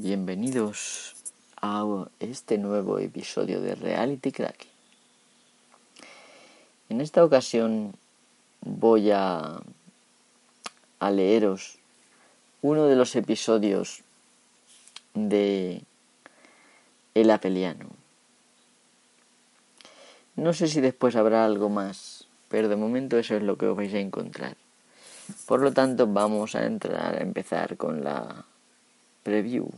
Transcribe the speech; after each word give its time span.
bienvenidos 0.00 1.16
a 1.60 1.84
este 2.20 2.56
nuevo 2.56 3.00
episodio 3.00 3.60
de 3.60 3.74
Reality 3.74 4.30
Crack. 4.30 4.66
En 6.88 7.00
esta 7.00 7.24
ocasión 7.24 7.94
voy 8.60 9.10
a, 9.10 9.60
a 11.00 11.10
leeros 11.10 11.78
uno 12.62 12.86
de 12.86 12.94
los 12.94 13.16
episodios 13.16 14.02
de 15.14 15.82
El 17.14 17.30
Apeliano. 17.32 17.88
No 20.36 20.52
sé 20.52 20.68
si 20.68 20.80
después 20.80 21.16
habrá 21.16 21.44
algo 21.44 21.70
más, 21.70 22.28
pero 22.48 22.68
de 22.68 22.76
momento 22.76 23.18
eso 23.18 23.34
es 23.34 23.42
lo 23.42 23.58
que 23.58 23.66
os 23.66 23.76
vais 23.76 23.92
a 23.94 23.98
encontrar. 23.98 24.56
Por 25.44 25.60
lo 25.60 25.72
tanto, 25.72 26.06
vamos 26.06 26.54
a 26.54 26.66
entrar 26.66 27.16
a 27.16 27.20
empezar 27.20 27.76
con 27.76 28.04
la 28.04 28.44
preview. 29.24 29.68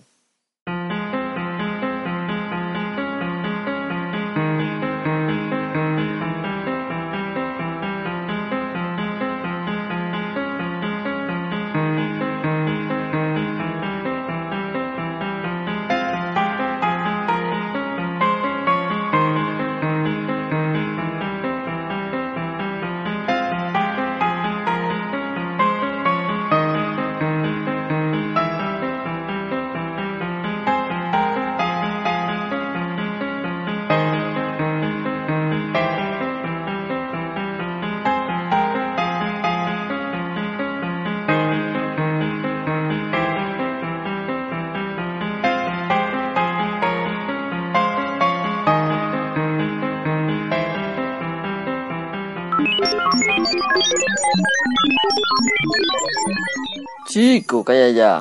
Chico, 57.07 57.65
calla 57.65 57.91
ya. 57.91 58.21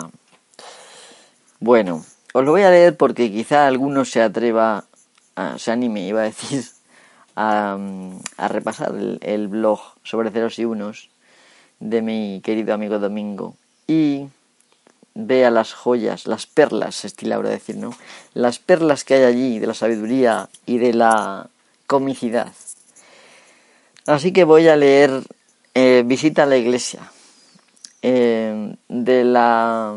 Bueno, 1.59 2.04
os 2.34 2.44
lo 2.44 2.52
voy 2.52 2.64
a 2.64 2.72
leer 2.72 2.98
porque 2.98 3.32
quizá 3.32 3.68
alguno 3.68 4.06
se 4.06 4.22
atreva, 4.22 4.86
a, 5.36 5.58
se 5.60 5.72
anime, 5.72 6.08
iba 6.08 6.22
a 6.22 6.23
decir, 6.23 6.64
a, 7.36 7.78
repasar 8.48 8.95
el, 8.95 9.20
el, 9.22 9.48
blog 9.48 9.80
sobre 10.04 10.32
ceros 10.32 10.58
y 10.58 10.66
unos 10.66 11.10
de 11.80 12.02
mi 12.02 12.42
querido 12.44 12.73
amigo 12.73 13.00
Domingo 13.00 13.56
y 13.88 14.28
vea 15.14 15.52
las 15.52 15.73
joyas, 15.73 16.28
las 16.28 16.45
perlas, 16.45 16.95
se 16.95 17.08
estila 17.08 17.36
ahora 17.36 17.50
decir, 17.50 17.76
¿no? 17.76 17.95
Las 18.34 18.60
perlas 18.60 19.04
que 19.04 19.16
hay 19.16 19.23
allí 19.23 19.60
de 19.60 19.67
la 19.67 19.73
sabiduría 19.73 20.50
y 20.66 20.78
de 20.78 20.94
la 20.94 21.50
comicidad. 21.88 22.54
Así 24.06 24.32
que 24.32 24.44
voy 24.44 24.67
a 24.67 24.76
leer 24.76 25.23
eh, 25.80 26.03
Visita 26.05 26.44
a 26.44 26.45
la 26.45 26.58
iglesia 26.58 26.99
eh, 28.02 28.75
de 28.89 29.23
la 29.23 29.95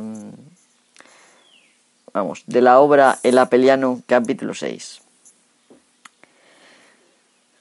vamos, 2.13 2.45
de 2.47 2.61
la 2.61 2.79
obra 2.79 3.19
El 3.25 3.37
Apeliano 3.39 4.01
capítulo 4.07 4.55
6. 4.55 5.01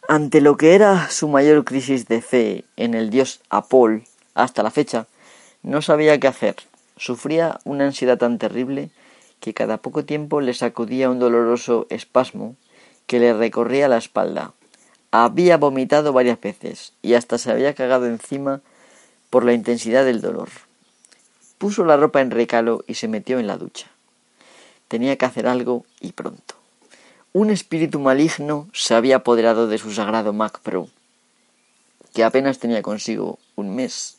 Ante 0.08 0.42
lo 0.42 0.56
que 0.56 0.76
era 0.76 1.10
su 1.10 1.30
mayor 1.30 1.64
crisis 1.64 2.08
de 2.08 2.22
fe 2.22 2.64
en 2.76 2.94
el 2.94 3.10
dios 3.10 3.42
Apol 3.50 4.04
hasta 4.36 4.62
la 4.62 4.70
fecha, 4.70 5.08
no 5.64 5.82
sabía 5.82 6.20
qué 6.20 6.28
hacer. 6.28 6.58
Sufría 6.98 7.60
una 7.64 7.86
ansiedad 7.86 8.20
tan 8.20 8.38
terrible 8.38 8.92
que 9.40 9.56
cada 9.56 9.78
poco 9.78 10.06
tiempo 10.06 10.42
le 10.42 10.54
sacudía 10.54 11.10
un 11.10 11.18
doloroso 11.18 11.88
espasmo 11.90 12.56
que 13.08 13.20
le 13.20 13.34
recorría 13.34 13.88
la 13.88 13.98
espalda. 13.98 14.54
Había 15.14 15.58
vomitado 15.58 16.14
varias 16.14 16.40
veces 16.40 16.94
y 17.02 17.16
hasta 17.16 17.38
se 17.38 17.52
había 17.52 17.74
cagado 17.74 18.06
encima 18.06 18.62
por 19.30 19.44
la 19.44 19.52
intensidad 19.52 20.06
del 20.06 20.22
dolor. 20.22 20.48
Puso 21.58 21.84
la 21.84 21.98
ropa 21.98 22.22
en 22.22 22.32
recalo 22.32 22.86
y 22.88 22.96
se 22.96 23.10
metió 23.10 23.38
en 23.38 23.48
la 23.48 23.58
ducha. 23.58 23.88
Tenía 24.88 25.18
que 25.18 25.26
hacer 25.26 25.48
algo 25.48 25.86
y 26.00 26.14
pronto. 26.14 26.56
Un 27.34 27.50
espíritu 27.50 28.00
maligno 28.00 28.70
se 28.74 28.96
había 28.96 29.18
apoderado 29.18 29.68
de 29.68 29.78
su 29.78 29.92
sagrado 29.92 30.32
Mac 30.32 30.60
Pro, 30.60 30.88
que 32.14 32.24
apenas 32.24 32.60
tenía 32.60 32.82
consigo 32.82 33.38
un 33.56 33.76
mes. 33.76 34.18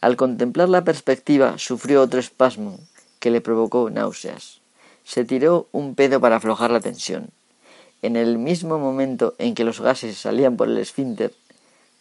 Al 0.00 0.16
contemplar 0.16 0.70
la 0.70 0.84
perspectiva 0.84 1.58
sufrió 1.58 2.00
otro 2.00 2.20
espasmo 2.20 2.78
que 3.18 3.30
le 3.30 3.42
provocó 3.42 3.90
náuseas. 3.90 4.60
Se 5.04 5.24
tiró 5.24 5.68
un 5.72 5.94
pedo 5.94 6.20
para 6.20 6.36
aflojar 6.36 6.70
la 6.70 6.80
tensión. 6.80 7.30
En 8.04 8.16
el 8.16 8.36
mismo 8.36 8.78
momento 8.78 9.34
en 9.38 9.54
que 9.54 9.64
los 9.64 9.80
gases 9.80 10.18
salían 10.18 10.58
por 10.58 10.68
el 10.68 10.76
esfínter, 10.76 11.32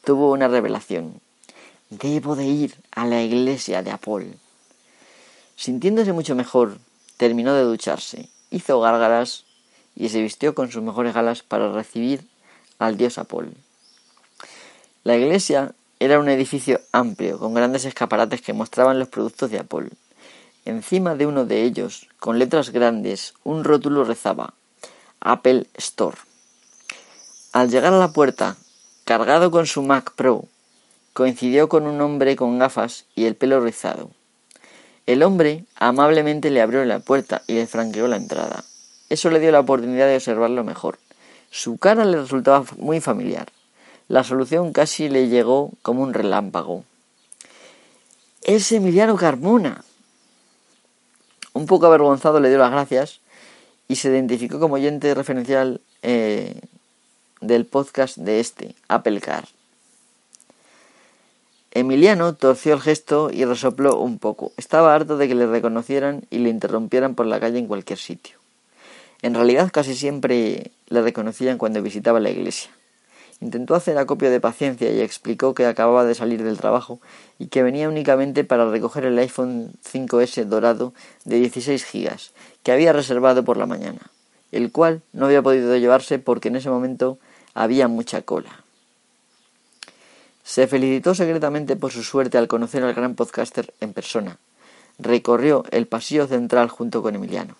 tuvo 0.03 0.33
una 0.33 0.49
revelación. 0.49 1.21
Debo 1.89 2.35
de 2.35 2.43
ir 2.43 2.75
a 2.91 3.05
la 3.05 3.21
iglesia 3.21 3.83
de 3.83 3.91
Apol. 3.91 4.35
Sintiéndose 5.55 6.11
mucho 6.11 6.35
mejor, 6.35 6.77
terminó 7.15 7.53
de 7.53 7.63
ducharse, 7.63 8.27
hizo 8.51 8.81
gárgaras 8.81 9.45
y 9.95 10.09
se 10.09 10.21
vistió 10.21 10.53
con 10.53 10.69
sus 10.69 10.83
mejores 10.83 11.13
galas 11.13 11.41
para 11.41 11.71
recibir 11.71 12.27
al 12.79 12.97
dios 12.97 13.17
Apol. 13.17 13.53
La 15.05 15.15
iglesia 15.15 15.73
era 16.01 16.19
un 16.19 16.27
edificio 16.27 16.81
amplio, 16.91 17.39
con 17.39 17.53
grandes 17.53 17.85
escaparates 17.85 18.41
que 18.41 18.51
mostraban 18.51 18.99
los 18.99 19.07
productos 19.07 19.51
de 19.51 19.59
Apol. 19.59 19.89
Encima 20.65 21.15
de 21.15 21.27
uno 21.27 21.45
de 21.45 21.63
ellos, 21.63 22.09
con 22.19 22.39
letras 22.39 22.71
grandes, 22.71 23.35
un 23.45 23.63
rótulo 23.63 24.03
rezaba 24.03 24.53
Apple 25.23 25.67
Store. 25.75 26.17
Al 27.53 27.69
llegar 27.69 27.93
a 27.93 27.97
la 27.97 28.11
puerta, 28.11 28.57
cargado 29.05 29.51
con 29.51 29.65
su 29.65 29.81
Mac 29.81 30.11
Pro, 30.15 30.45
coincidió 31.13 31.69
con 31.69 31.87
un 31.87 32.01
hombre 32.01 32.35
con 32.35 32.59
gafas 32.59 33.05
y 33.15 33.25
el 33.25 33.35
pelo 33.35 33.61
rizado. 33.61 34.09
El 35.05 35.23
hombre 35.23 35.63
amablemente 35.75 36.49
le 36.49 36.61
abrió 36.61 36.83
la 36.83 36.99
puerta 36.99 37.41
y 37.47 37.53
le 37.53 37.67
franqueó 37.67 38.07
la 38.07 38.17
entrada. 38.17 38.65
Eso 39.09 39.29
le 39.29 39.39
dio 39.39 39.51
la 39.51 39.61
oportunidad 39.61 40.07
de 40.07 40.15
observarlo 40.15 40.63
mejor. 40.63 40.99
Su 41.51 41.77
cara 41.77 42.03
le 42.03 42.19
resultaba 42.19 42.65
muy 42.77 42.99
familiar. 42.99 43.47
La 44.09 44.23
solución 44.23 44.73
casi 44.73 45.07
le 45.07 45.29
llegó 45.29 45.71
como 45.81 46.03
un 46.03 46.13
relámpago. 46.13 46.83
Es 48.41 48.71
Emiliano 48.73 49.15
Carmona. 49.15 49.85
Un 51.53 51.65
poco 51.65 51.85
avergonzado 51.85 52.41
le 52.41 52.49
dio 52.49 52.57
las 52.57 52.71
gracias 52.71 53.21
y 53.93 53.95
se 53.95 54.09
identificó 54.09 54.59
como 54.59 54.73
oyente 54.73 55.13
referencial 55.13 55.79
eh, 56.01 56.61
del 57.41 57.67
podcast 57.67 58.17
de 58.17 58.39
este, 58.39 58.73
Apple 58.87 59.21
Car. 59.21 59.47
Emiliano 61.69 62.33
torció 62.33 62.73
el 62.73 62.81
gesto 62.81 63.29
y 63.31 63.45
resopló 63.45 63.99
un 63.99 64.17
poco. 64.17 64.51
Estaba 64.57 64.95
harto 64.95 65.17
de 65.17 65.27
que 65.27 65.35
le 65.35 65.45
reconocieran 65.45 66.23
y 66.31 66.39
le 66.39 66.49
interrumpieran 66.49 67.13
por 67.13 67.27
la 67.27 67.39
calle 67.39 67.59
en 67.59 67.67
cualquier 67.67 67.99
sitio. 67.99 68.39
En 69.21 69.35
realidad 69.35 69.69
casi 69.71 69.93
siempre 69.93 70.71
le 70.87 71.01
reconocían 71.03 71.59
cuando 71.59 71.83
visitaba 71.83 72.19
la 72.19 72.31
iglesia. 72.31 72.71
Intentó 73.39 73.75
hacer 73.75 73.97
acopio 73.97 74.31
de 74.31 74.39
paciencia 74.39 74.91
y 74.91 75.01
explicó 75.01 75.53
que 75.53 75.65
acababa 75.65 76.05
de 76.05 76.15
salir 76.15 76.43
del 76.43 76.57
trabajo 76.57 76.99
y 77.39 77.47
que 77.47 77.63
venía 77.63 77.89
únicamente 77.89 78.43
para 78.43 78.69
recoger 78.69 79.05
el 79.05 79.17
iPhone 79.19 79.73
5S 79.83 80.45
dorado 80.45 80.93
de 81.25 81.37
16 81.37 81.83
gigas 81.83 82.31
que 82.63 82.71
había 82.71 82.93
reservado 82.93 83.43
por 83.43 83.57
la 83.57 83.65
mañana, 83.65 83.99
el 84.51 84.71
cual 84.71 85.01
no 85.11 85.25
había 85.25 85.41
podido 85.41 85.75
llevarse 85.77 86.19
porque 86.19 86.47
en 86.47 86.55
ese 86.55 86.69
momento 86.69 87.17
había 87.53 87.87
mucha 87.87 88.21
cola. 88.21 88.63
Se 90.43 90.67
felicitó 90.67 91.15
secretamente 91.15 91.75
por 91.75 91.91
su 91.91 92.03
suerte 92.03 92.37
al 92.37 92.47
conocer 92.47 92.83
al 92.83 92.93
gran 92.93 93.15
podcaster 93.15 93.73
en 93.79 93.93
persona. 93.93 94.37
Recorrió 94.99 95.63
el 95.71 95.87
pasillo 95.87 96.27
central 96.27 96.69
junto 96.69 97.01
con 97.01 97.15
Emiliano. 97.15 97.55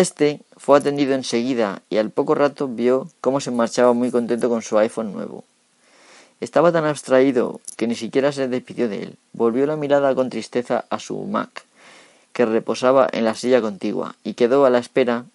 Este 0.00 0.40
fue 0.56 0.78
atendido 0.78 1.12
enseguida 1.12 1.82
y 1.90 1.98
al 1.98 2.08
poco 2.08 2.34
rato 2.34 2.66
vio 2.68 3.10
cómo 3.20 3.38
se 3.38 3.50
marchaba 3.50 3.92
muy 3.92 4.10
contento 4.10 4.48
con 4.48 4.62
su 4.62 4.78
iPhone 4.78 5.12
nuevo. 5.12 5.44
Estaba 6.40 6.72
tan 6.72 6.86
abstraído 6.86 7.60
que 7.76 7.86
ni 7.86 7.94
siquiera 7.94 8.32
se 8.32 8.48
despidió 8.48 8.88
de 8.88 9.02
él. 9.02 9.16
Volvió 9.34 9.66
la 9.66 9.76
mirada 9.76 10.14
con 10.14 10.30
tristeza 10.30 10.86
a 10.88 10.98
su 11.00 11.18
Mac, 11.24 11.66
que 12.32 12.46
reposaba 12.46 13.10
en 13.12 13.26
la 13.26 13.34
silla 13.34 13.60
contigua, 13.60 14.14
y 14.24 14.32
quedó 14.32 14.64
a 14.64 14.70
la 14.70 14.78
espera 14.78 15.26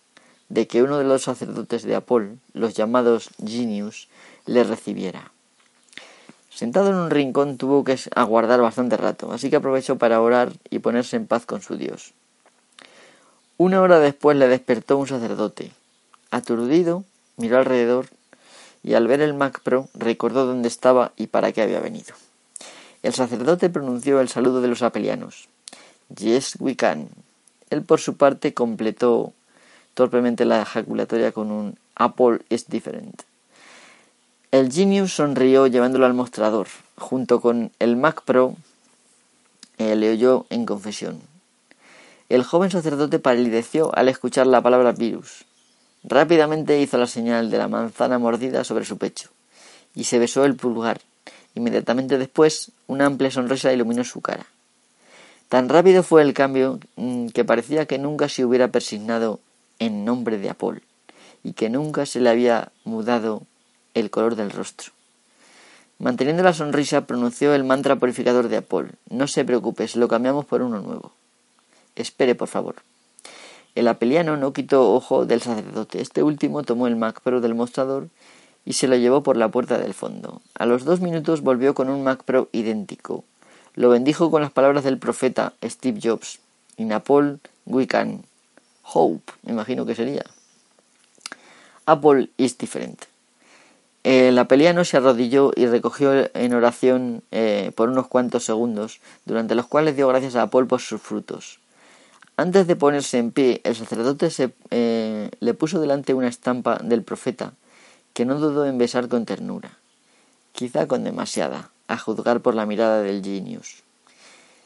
de 0.50 0.66
que 0.66 0.82
uno 0.82 0.98
de 0.98 1.04
los 1.04 1.22
sacerdotes 1.22 1.84
de 1.84 1.94
Apol, 1.94 2.40
los 2.54 2.74
llamados 2.74 3.30
Genius, 3.46 4.08
le 4.48 4.64
recibiera. 4.64 5.32
Sentado 6.50 6.90
en 6.90 6.96
un 6.96 7.12
rincón 7.12 7.58
tuvo 7.58 7.84
que 7.84 8.00
aguardar 8.16 8.62
bastante 8.62 8.98
rato, 8.98 9.32
así 9.32 9.52
que 9.52 9.58
aprovechó 9.58 10.00
para 10.00 10.22
orar 10.22 10.54
y 10.72 10.80
ponerse 10.80 11.18
en 11.18 11.28
paz 11.28 11.46
con 11.46 11.62
su 11.62 11.78
Dios. 11.78 12.16
Una 13.58 13.82
hora 13.82 14.00
después 14.00 14.36
le 14.38 14.50
despertó 14.50 14.98
un 14.98 15.08
sacerdote. 15.08 15.72
Aturdido, 16.30 17.06
miró 17.38 17.58
alrededor 17.58 18.08
y 18.84 18.96
al 18.96 19.08
ver 19.08 19.22
el 19.22 19.34
Mac 19.34 19.62
Pro 19.62 19.88
recordó 19.94 20.46
dónde 20.46 20.68
estaba 20.68 21.14
y 21.16 21.28
para 21.28 21.54
qué 21.54 21.62
había 21.62 21.80
venido. 21.80 22.14
El 23.02 23.14
sacerdote 23.14 23.70
pronunció 23.70 24.20
el 24.20 24.28
saludo 24.28 24.62
de 24.62 24.68
los 24.68 24.82
apelianos. 24.82 25.48
Yes, 26.18 26.58
we 26.60 26.76
can. 26.76 27.08
Él 27.70 27.82
por 27.82 28.00
su 28.02 28.18
parte 28.18 28.54
completó 28.54 29.32
torpemente 29.94 30.44
la 30.44 30.62
ejaculatoria 30.62 31.32
con 31.32 31.50
un 31.50 31.78
Apple 31.96 32.40
is 32.50 32.68
different. 32.68 33.24
El 34.52 34.72
Genius 34.72 35.14
sonrió 35.14 35.68
llevándolo 35.68 36.06
al 36.06 36.14
mostrador. 36.14 36.68
Junto 36.98 37.42
con 37.42 37.72
el 37.80 37.96
Mac 37.96 38.22
Pro 38.24 38.56
eh, 39.78 39.96
le 39.96 40.12
oyó 40.12 40.46
en 40.50 40.66
confesión. 40.66 41.35
El 42.28 42.44
joven 42.44 42.72
sacerdote 42.72 43.20
palideció 43.20 43.96
al 43.96 44.10
escuchar 44.10 44.48
la 44.48 44.62
palabra 44.62 44.94
virus. 44.94 45.46
Rápidamente 46.04 46.82
hizo 46.82 46.98
la 46.98 47.06
señal 47.06 47.52
de 47.52 47.60
la 47.60 47.68
manzana 47.68 48.18
mordida 48.18 48.64
sobre 48.64 48.86
su 48.86 48.98
pecho 48.98 49.30
y 49.94 50.06
se 50.06 50.18
besó 50.18 50.44
el 50.44 50.56
pulgar. 50.56 51.02
Inmediatamente 51.54 52.18
después, 52.18 52.72
una 52.88 53.06
amplia 53.06 53.30
sonrisa 53.30 53.72
iluminó 53.72 54.04
su 54.04 54.22
cara. 54.22 54.48
Tan 55.50 55.70
rápido 55.70 56.02
fue 56.02 56.24
el 56.24 56.34
cambio 56.34 56.80
mm, 56.96 57.28
que 57.28 57.46
parecía 57.46 57.86
que 57.86 58.00
nunca 58.00 58.28
se 58.28 58.44
hubiera 58.44 58.70
persignado 58.70 59.40
en 59.78 60.04
nombre 60.04 60.40
de 60.40 60.50
Apol 60.50 60.82
y 61.44 61.54
que 61.54 61.70
nunca 61.70 62.08
se 62.08 62.22
le 62.22 62.32
había 62.32 62.72
mudado 62.86 63.44
el 63.94 64.10
color 64.10 64.36
del 64.36 64.50
rostro. 64.50 64.94
Manteniendo 66.00 66.42
la 66.42 66.54
sonrisa, 66.54 67.06
pronunció 67.06 67.54
el 67.54 67.64
mantra 67.64 67.98
purificador 67.98 68.48
de 68.48 68.58
Apol. 68.58 68.94
No 69.12 69.28
se 69.28 69.46
preocupe, 69.46 69.88
se 69.88 70.00
lo 70.00 70.08
cambiamos 70.08 70.46
por 70.46 70.64
uno 70.64 70.82
nuevo. 70.82 71.14
Espere, 71.96 72.36
por 72.36 72.48
favor. 72.48 72.76
El 73.76 73.88
apeliano 73.90 74.38
no 74.38 74.54
quitó 74.54 74.94
ojo 74.94 75.26
del 75.26 75.42
sacerdote. 75.42 76.02
Este 76.02 76.24
último 76.24 76.64
tomó 76.64 76.88
el 76.88 76.96
Mac 76.96 77.22
Pro 77.22 77.42
del 77.42 77.56
mostrador 77.56 78.08
y 78.66 78.74
se 78.74 78.88
lo 78.88 78.96
llevó 78.96 79.22
por 79.22 79.38
la 79.38 79.50
puerta 79.50 79.78
del 79.78 79.94
fondo. 79.94 80.42
A 80.58 80.66
los 80.66 80.86
dos 80.86 81.02
minutos 81.02 81.42
volvió 81.42 81.76
con 81.76 81.90
un 81.90 82.04
Mac 82.04 82.24
Pro 82.24 82.50
idéntico. 82.52 83.26
Lo 83.76 83.90
bendijo 83.90 84.32
con 84.32 84.42
las 84.42 84.52
palabras 84.52 84.86
del 84.86 84.98
profeta 84.98 85.54
Steve 85.64 86.00
Jobs. 86.02 86.40
In 86.78 86.94
Apple 86.94 87.38
we 87.66 87.86
can 87.86 88.24
hope, 88.82 89.34
me 89.44 89.52
imagino 89.52 89.86
que 89.86 89.96
sería. 89.96 90.24
Apple 91.86 92.30
is 92.38 92.58
different. 92.58 93.04
El 94.04 94.38
apeliano 94.38 94.86
se 94.86 94.98
arrodilló 94.98 95.52
y 95.56 95.66
recogió 95.66 96.30
en 96.36 96.54
oración 96.54 97.24
eh, 97.32 97.72
por 97.76 97.90
unos 97.90 98.08
cuantos 98.08 98.46
segundos, 98.46 99.00
durante 99.26 99.56
los 99.56 99.66
cuales 99.66 99.96
dio 99.96 100.08
gracias 100.08 100.36
a 100.36 100.44
Apple 100.44 100.66
por 100.66 100.80
sus 100.80 101.02
frutos. 101.02 101.60
Antes 102.38 102.68
de 102.68 102.76
ponerse 102.76 103.18
en 103.18 103.32
pie, 103.32 103.62
el 103.64 103.76
sacerdote 103.76 104.30
se, 104.30 104.54
eh, 104.70 105.32
le 105.40 105.54
puso 105.54 105.80
delante 105.80 106.14
una 106.14 106.28
estampa 106.28 106.80
del 106.84 107.02
profeta, 107.02 107.54
que 108.14 108.26
no 108.26 108.40
dudó 108.40 108.66
en 108.66 108.78
besar 108.78 109.08
con 109.08 109.26
ternura, 109.26 109.78
quizá 110.52 110.86
con 110.86 111.06
demasiada, 111.06 111.70
a 111.88 111.98
juzgar 111.98 112.42
por 112.42 112.54
la 112.54 112.66
mirada 112.66 113.02
del 113.02 113.24
genius. 113.24 113.84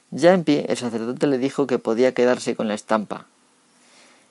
Ya 0.10 0.34
en 0.34 0.44
pie, 0.44 0.66
el 0.68 0.78
sacerdote 0.78 1.28
le 1.28 1.38
dijo 1.38 1.68
que 1.68 1.78
podía 1.78 2.16
quedarse 2.16 2.56
con 2.56 2.68
la 2.68 2.74
estampa. 2.74 3.28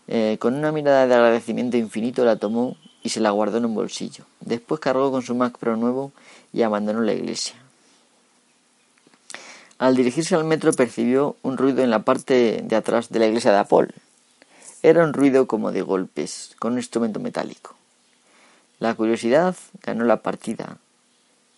Eh, 0.08 0.38
con 0.40 0.54
una 0.54 0.72
mirada 0.72 1.06
de 1.06 1.14
agradecimiento 1.14 1.76
infinito 1.76 2.24
la 2.24 2.36
tomó 2.36 2.76
y 3.04 3.10
se 3.10 3.20
la 3.20 3.30
guardó 3.30 3.58
en 3.58 3.66
un 3.66 3.74
bolsillo. 3.74 4.24
Después 4.40 4.80
cargó 4.80 5.12
con 5.12 5.22
su 5.22 5.36
Mac 5.36 5.58
Pro 5.58 5.76
nuevo 5.76 6.10
y 6.52 6.62
abandonó 6.62 7.02
la 7.02 7.12
iglesia. 7.12 7.54
Al 9.78 9.94
dirigirse 9.94 10.34
al 10.34 10.42
metro 10.42 10.72
percibió 10.72 11.36
un 11.42 11.56
ruido 11.56 11.84
en 11.84 11.90
la 11.90 12.02
parte 12.02 12.62
de 12.64 12.76
atrás 12.76 13.10
de 13.10 13.20
la 13.20 13.26
iglesia 13.26 13.52
de 13.52 13.58
Apol. 13.58 13.94
Era 14.82 15.04
un 15.04 15.12
ruido 15.12 15.46
como 15.46 15.70
de 15.70 15.82
golpes, 15.82 16.56
con 16.58 16.72
un 16.72 16.78
instrumento 16.78 17.20
metálico. 17.20 17.76
La 18.80 18.94
curiosidad 18.94 19.54
ganó 19.84 20.04
la 20.04 20.22
partida 20.22 20.78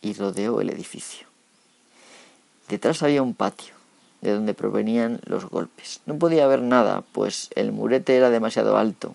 y 0.02 0.12
rodeó 0.12 0.61
el 0.61 0.69
edificio. 0.69 1.26
Detrás 2.69 3.02
había 3.02 3.22
un 3.22 3.34
patio, 3.34 3.75
de 4.20 4.32
donde 4.32 4.52
provenían 4.52 5.20
los 5.25 5.46
golpes. 5.46 6.00
No 6.05 6.19
podía 6.19 6.46
ver 6.46 6.61
nada, 6.61 7.02
pues 7.12 7.49
el 7.55 7.72
murete 7.72 8.17
era 8.17 8.28
demasiado 8.28 8.76
alto. 8.76 9.14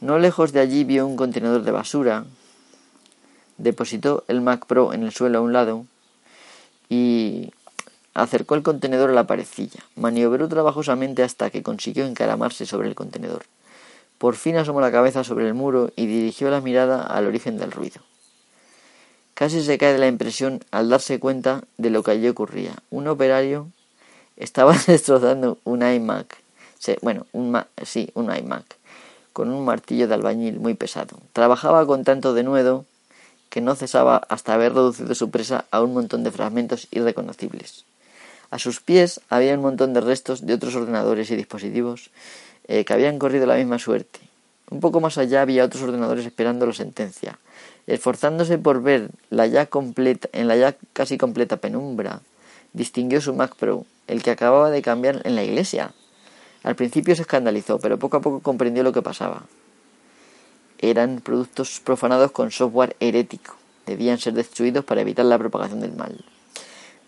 No 0.00 0.18
lejos 0.18 0.52
de 0.52 0.58
allí 0.58 0.82
vio 0.82 1.06
un 1.06 1.16
contenedor 1.16 1.62
de 1.62 1.70
basura. 1.70 2.24
Depositó 3.58 4.24
el 4.26 4.40
Mac 4.40 4.66
Pro 4.66 4.92
en 4.92 5.04
el 5.04 5.12
suelo 5.12 5.38
a 5.38 5.42
un 5.42 5.52
lado 5.52 5.86
y 6.88 7.52
Acercó 8.20 8.54
el 8.54 8.62
contenedor 8.62 9.08
a 9.08 9.14
la 9.14 9.26
parecilla, 9.26 9.80
maniobró 9.96 10.46
trabajosamente 10.46 11.22
hasta 11.22 11.48
que 11.48 11.62
consiguió 11.62 12.04
encaramarse 12.04 12.66
sobre 12.66 12.86
el 12.86 12.94
contenedor. 12.94 13.46
Por 14.18 14.36
fin 14.36 14.58
asomó 14.58 14.82
la 14.82 14.92
cabeza 14.92 15.24
sobre 15.24 15.48
el 15.48 15.54
muro 15.54 15.90
y 15.96 16.04
dirigió 16.04 16.50
la 16.50 16.60
mirada 16.60 17.02
al 17.02 17.26
origen 17.26 17.56
del 17.56 17.72
ruido. 17.72 18.02
Casi 19.32 19.64
se 19.64 19.78
cae 19.78 19.94
de 19.94 19.98
la 19.98 20.06
impresión 20.06 20.62
al 20.70 20.90
darse 20.90 21.18
cuenta 21.18 21.64
de 21.78 21.88
lo 21.88 22.02
que 22.02 22.10
allí 22.10 22.28
ocurría. 22.28 22.74
Un 22.90 23.08
operario 23.08 23.68
estaba 24.36 24.76
destrozando 24.86 25.56
un 25.64 25.82
iMac. 25.82 26.36
bueno, 27.00 27.24
un 27.32 27.58
sí, 27.84 28.10
un 28.12 28.36
iMac, 28.36 28.76
con 29.32 29.50
un 29.50 29.64
martillo 29.64 30.08
de 30.08 30.12
albañil 30.12 30.60
muy 30.60 30.74
pesado. 30.74 31.16
Trabajaba 31.32 31.86
con 31.86 32.04
tanto 32.04 32.34
denuedo 32.34 32.84
que 33.48 33.62
no 33.62 33.74
cesaba 33.76 34.18
hasta 34.28 34.52
haber 34.52 34.74
reducido 34.74 35.14
su 35.14 35.30
presa 35.30 35.64
a 35.70 35.80
un 35.80 35.94
montón 35.94 36.22
de 36.22 36.32
fragmentos 36.32 36.86
irreconocibles. 36.90 37.86
A 38.50 38.58
sus 38.58 38.80
pies 38.80 39.20
había 39.28 39.54
un 39.54 39.62
montón 39.62 39.94
de 39.94 40.00
restos 40.00 40.44
de 40.44 40.54
otros 40.54 40.74
ordenadores 40.74 41.30
y 41.30 41.36
dispositivos 41.36 42.10
eh, 42.66 42.84
que 42.84 42.92
habían 42.92 43.18
corrido 43.18 43.46
la 43.46 43.56
misma 43.56 43.78
suerte. 43.78 44.18
Un 44.70 44.80
poco 44.80 45.00
más 45.00 45.18
allá 45.18 45.42
había 45.42 45.64
otros 45.64 45.82
ordenadores 45.82 46.26
esperando 46.26 46.66
la 46.66 46.72
sentencia. 46.72 47.38
Esforzándose 47.86 48.58
por 48.58 48.82
ver 48.82 49.10
la 49.30 49.46
ya 49.46 49.66
completa, 49.66 50.28
en 50.32 50.48
la 50.48 50.56
ya 50.56 50.76
casi 50.92 51.18
completa 51.18 51.56
penumbra, 51.56 52.22
distinguió 52.72 53.20
su 53.20 53.34
Mac 53.34 53.56
Pro, 53.56 53.84
el 54.06 54.22
que 54.22 54.30
acababa 54.30 54.70
de 54.70 54.82
cambiar 54.82 55.22
en 55.24 55.34
la 55.34 55.44
iglesia. 55.44 55.92
Al 56.62 56.76
principio 56.76 57.16
se 57.16 57.22
escandalizó, 57.22 57.78
pero 57.78 57.98
poco 57.98 58.18
a 58.18 58.20
poco 58.20 58.40
comprendió 58.40 58.82
lo 58.82 58.92
que 58.92 59.02
pasaba. 59.02 59.44
Eran 60.78 61.20
productos 61.20 61.80
profanados 61.80 62.30
con 62.32 62.50
software 62.50 62.96
herético. 63.00 63.56
Debían 63.86 64.18
ser 64.18 64.34
destruidos 64.34 64.84
para 64.84 65.00
evitar 65.00 65.24
la 65.24 65.38
propagación 65.38 65.80
del 65.80 65.92
mal. 65.92 66.24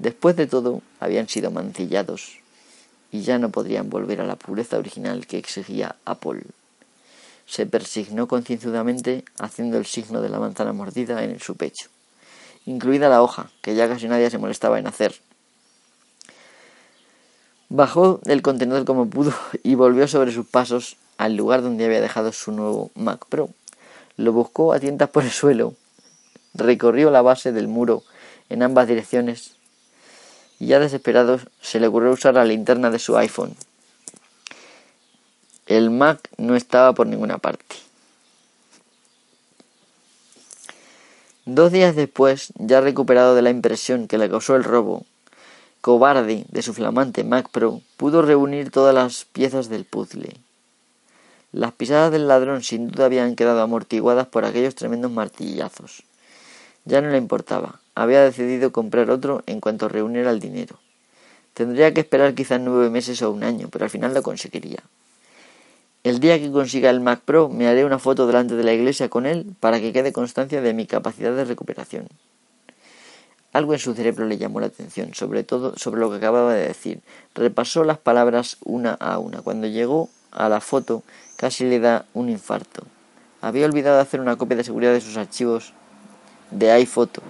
Después 0.02 0.34
de 0.34 0.48
todo, 0.48 0.82
habían 0.98 1.28
sido 1.28 1.52
mancillados 1.52 2.38
y 3.12 3.20
ya 3.20 3.38
no 3.38 3.50
podrían 3.50 3.88
volver 3.88 4.20
a 4.20 4.26
la 4.26 4.34
pureza 4.34 4.76
original 4.76 5.28
que 5.28 5.38
exigía 5.38 5.94
Apol. 6.04 6.42
Se 7.46 7.66
persignó 7.66 8.26
concienzudamente 8.26 9.24
haciendo 9.38 9.78
el 9.78 9.86
signo 9.86 10.20
de 10.20 10.28
la 10.28 10.40
manzana 10.40 10.72
mordida 10.72 11.22
en 11.22 11.38
su 11.38 11.54
pecho, 11.54 11.88
incluida 12.66 13.08
la 13.08 13.22
hoja, 13.22 13.52
que 13.62 13.76
ya 13.76 13.86
casi 13.86 14.08
nadie 14.08 14.28
se 14.28 14.38
molestaba 14.38 14.80
en 14.80 14.88
hacer. 14.88 15.14
Bajó 17.68 18.18
del 18.24 18.42
contenedor 18.42 18.84
como 18.84 19.08
pudo 19.08 19.32
y 19.62 19.76
volvió 19.76 20.08
sobre 20.08 20.32
sus 20.32 20.48
pasos 20.48 20.96
al 21.16 21.36
lugar 21.36 21.62
donde 21.62 21.84
había 21.84 22.00
dejado 22.00 22.32
su 22.32 22.50
nuevo 22.50 22.90
Mac 22.96 23.26
Pro. 23.28 23.50
Lo 24.16 24.32
buscó 24.32 24.72
a 24.72 24.80
tientas 24.80 25.10
por 25.10 25.22
el 25.22 25.30
suelo, 25.30 25.74
recorrió 26.54 27.12
la 27.12 27.22
base 27.22 27.52
del 27.52 27.68
muro 27.68 28.02
en 28.48 28.64
ambas 28.64 28.88
direcciones 28.88 29.61
y 30.62 30.66
ya 30.66 30.78
desesperado 30.78 31.40
se 31.60 31.80
le 31.80 31.88
ocurrió 31.88 32.12
usar 32.12 32.34
la 32.34 32.44
linterna 32.44 32.88
de 32.88 33.00
su 33.00 33.16
iPhone. 33.16 33.56
El 35.66 35.90
Mac 35.90 36.28
no 36.36 36.54
estaba 36.54 36.92
por 36.92 37.08
ninguna 37.08 37.38
parte. 37.38 37.74
Dos 41.46 41.72
días 41.72 41.96
después, 41.96 42.52
ya 42.54 42.80
recuperado 42.80 43.34
de 43.34 43.42
la 43.42 43.50
impresión 43.50 44.06
que 44.06 44.18
le 44.18 44.30
causó 44.30 44.54
el 44.54 44.62
robo, 44.62 45.04
cobarde 45.80 46.44
de 46.48 46.62
su 46.62 46.72
flamante 46.72 47.24
Mac 47.24 47.48
Pro, 47.50 47.80
pudo 47.96 48.22
reunir 48.22 48.70
todas 48.70 48.94
las 48.94 49.24
piezas 49.24 49.68
del 49.68 49.84
puzzle. 49.84 50.36
Las 51.50 51.72
pisadas 51.72 52.12
del 52.12 52.28
ladrón 52.28 52.62
sin 52.62 52.92
duda 52.92 53.06
habían 53.06 53.34
quedado 53.34 53.62
amortiguadas 53.62 54.28
por 54.28 54.44
aquellos 54.44 54.76
tremendos 54.76 55.10
martillazos. 55.10 56.04
Ya 56.84 57.00
no 57.00 57.10
le 57.10 57.18
importaba. 57.18 57.81
Había 57.94 58.22
decidido 58.22 58.72
comprar 58.72 59.10
otro 59.10 59.42
en 59.46 59.60
cuanto 59.60 59.88
reuniera 59.88 60.30
el 60.30 60.40
dinero. 60.40 60.78
Tendría 61.54 61.92
que 61.92 62.00
esperar 62.00 62.34
quizás 62.34 62.60
nueve 62.60 62.88
meses 62.88 63.20
o 63.20 63.30
un 63.30 63.44
año, 63.44 63.68
pero 63.70 63.84
al 63.84 63.90
final 63.90 64.14
lo 64.14 64.22
conseguiría. 64.22 64.78
El 66.02 66.18
día 66.18 66.38
que 66.38 66.50
consiga 66.50 66.90
el 66.90 67.00
Mac 67.00 67.20
Pro 67.20 67.48
me 67.48 67.68
haré 67.68 67.84
una 67.84 67.98
foto 67.98 68.26
delante 68.26 68.56
de 68.56 68.64
la 68.64 68.72
iglesia 68.72 69.08
con 69.08 69.26
él 69.26 69.46
para 69.60 69.78
que 69.78 69.92
quede 69.92 70.12
constancia 70.12 70.62
de 70.62 70.72
mi 70.72 70.86
capacidad 70.86 71.36
de 71.36 71.44
recuperación. 71.44 72.08
Algo 73.52 73.74
en 73.74 73.78
su 73.78 73.94
cerebro 73.94 74.24
le 74.24 74.38
llamó 74.38 74.60
la 74.60 74.66
atención, 74.66 75.12
sobre 75.12 75.44
todo 75.44 75.76
sobre 75.76 76.00
lo 76.00 76.10
que 76.10 76.16
acababa 76.16 76.54
de 76.54 76.66
decir. 76.66 77.02
Repasó 77.34 77.84
las 77.84 77.98
palabras 77.98 78.56
una 78.64 78.94
a 78.94 79.18
una. 79.18 79.42
Cuando 79.42 79.66
llegó 79.66 80.08
a 80.30 80.48
la 80.48 80.60
foto 80.60 81.02
casi 81.36 81.64
le 81.64 81.78
da 81.78 82.06
un 82.14 82.30
infarto. 82.30 82.84
Había 83.42 83.66
olvidado 83.66 84.00
hacer 84.00 84.20
una 84.20 84.36
copia 84.36 84.56
de 84.56 84.64
seguridad 84.64 84.94
de 84.94 85.02
sus 85.02 85.18
archivos 85.18 85.74
de 86.50 86.70
iPhoto 86.70 87.22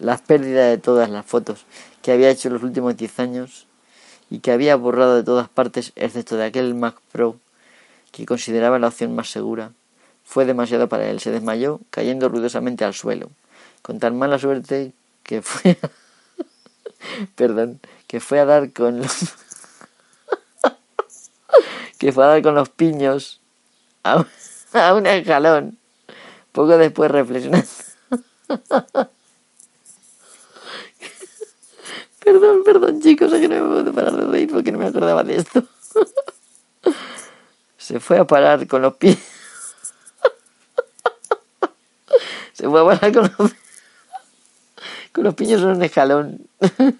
las 0.00 0.22
pérdidas 0.22 0.70
de 0.70 0.78
todas 0.78 1.10
las 1.10 1.24
fotos 1.24 1.64
que 2.02 2.12
había 2.12 2.30
hecho 2.30 2.48
en 2.48 2.54
los 2.54 2.62
últimos 2.62 2.96
10 2.96 3.20
años 3.20 3.66
y 4.30 4.40
que 4.40 4.52
había 4.52 4.76
borrado 4.76 5.16
de 5.16 5.22
todas 5.22 5.48
partes 5.48 5.92
excepto 5.96 6.36
de 6.36 6.44
aquel 6.44 6.74
Mac 6.74 6.96
Pro 7.12 7.36
que 8.12 8.26
consideraba 8.26 8.78
la 8.78 8.88
opción 8.88 9.14
más 9.14 9.30
segura. 9.30 9.72
Fue 10.24 10.44
demasiado 10.44 10.88
para 10.88 11.08
él. 11.08 11.20
Se 11.20 11.30
desmayó, 11.30 11.80
cayendo 11.90 12.28
ruidosamente 12.28 12.84
al 12.84 12.94
suelo, 12.94 13.30
con 13.82 13.98
tan 13.98 14.18
mala 14.18 14.38
suerte 14.38 14.92
que 15.22 15.42
fue... 15.42 15.78
Perdón, 17.34 17.80
que 18.06 18.20
fue 18.20 18.40
a 18.40 18.44
dar 18.44 18.72
con 18.72 19.00
los... 19.00 19.12
que 21.98 22.12
fue 22.12 22.24
a 22.24 22.28
dar 22.28 22.42
con 22.42 22.54
los 22.54 22.68
piños 22.68 23.40
a 24.02 24.24
un, 24.94 25.06
escalón. 25.06 25.78
Poco 26.52 26.78
después 26.78 27.10
reflexionando. 27.10 27.68
Perdón, 32.24 32.62
perdón 32.64 33.00
chicos, 33.00 33.32
es 33.32 33.40
que 33.40 33.48
no 33.48 33.64
me 33.64 33.82
puedo 33.82 33.92
parar 33.92 34.16
de 34.16 34.26
reír 34.26 34.50
porque 34.50 34.72
no 34.72 34.78
me 34.78 34.86
acordaba 34.86 35.24
de 35.24 35.36
esto. 35.36 35.64
Se 37.76 37.98
fue 37.98 38.18
a 38.18 38.26
parar 38.26 38.66
con 38.66 38.82
los 38.82 38.96
pies. 38.96 39.18
Se 42.52 42.68
fue 42.68 42.80
a 42.80 42.84
parar 42.84 43.12
con 43.12 43.22
los, 43.22 43.52
con 45.12 45.24
los 45.24 45.34
piños 45.34 45.62
en 45.62 45.68
un 45.68 45.82
escalón. 45.82 46.46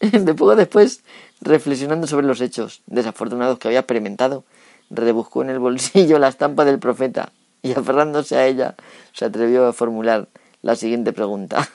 De 0.00 0.34
poco 0.34 0.54
después, 0.54 1.02
reflexionando 1.40 2.06
sobre 2.06 2.26
los 2.26 2.40
hechos 2.40 2.82
desafortunados 2.86 3.58
que 3.58 3.66
había 3.66 3.80
experimentado, 3.80 4.44
rebuscó 4.90 5.42
en 5.42 5.50
el 5.50 5.58
bolsillo 5.58 6.20
la 6.20 6.28
estampa 6.28 6.64
del 6.64 6.78
profeta 6.78 7.32
y 7.62 7.72
aferrándose 7.72 8.36
a 8.36 8.46
ella, 8.46 8.76
se 9.12 9.24
atrevió 9.24 9.66
a 9.66 9.72
formular 9.72 10.28
la 10.62 10.76
siguiente 10.76 11.12
pregunta. 11.12 11.68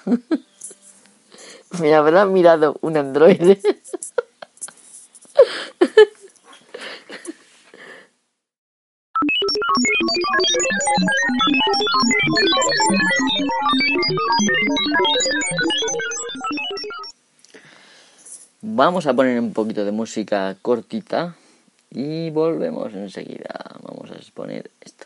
¿Me 1.80 1.94
habrá 1.96 2.26
mirado 2.26 2.78
un 2.82 2.98
androide? 2.98 3.60
Vamos 18.62 19.08
a 19.08 19.14
poner 19.14 19.40
un 19.40 19.54
poquito 19.54 19.86
de 19.86 19.92
música 19.92 20.56
cortita 20.62 21.36
y 21.90 22.30
volvemos 22.30 22.94
enseguida. 22.94 23.80
Vamos 23.82 24.12
a 24.12 24.16
exponer 24.16 24.70
esto. 24.82 25.03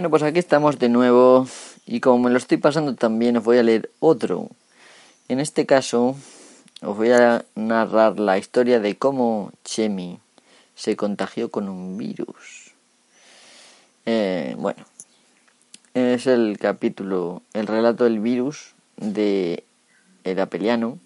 Bueno, 0.00 0.08
pues 0.08 0.22
aquí 0.22 0.38
estamos 0.38 0.78
de 0.78 0.88
nuevo 0.88 1.46
y 1.84 2.00
como 2.00 2.20
me 2.20 2.30
lo 2.30 2.38
estoy 2.38 2.56
pasando 2.56 2.94
también 2.94 3.36
os 3.36 3.44
voy 3.44 3.58
a 3.58 3.62
leer 3.62 3.90
otro. 4.00 4.48
En 5.28 5.40
este 5.40 5.66
caso 5.66 6.16
os 6.80 6.96
voy 6.96 7.10
a 7.10 7.44
narrar 7.54 8.18
la 8.18 8.38
historia 8.38 8.80
de 8.80 8.96
cómo 8.96 9.52
Chemi 9.62 10.18
se 10.74 10.96
contagió 10.96 11.50
con 11.50 11.68
un 11.68 11.98
virus. 11.98 12.72
Eh, 14.06 14.54
bueno, 14.56 14.86
es 15.92 16.26
el 16.26 16.56
capítulo, 16.58 17.42
el 17.52 17.66
relato 17.66 18.04
del 18.04 18.20
virus 18.20 18.72
de 18.96 19.64
Edapeliano, 20.24 20.98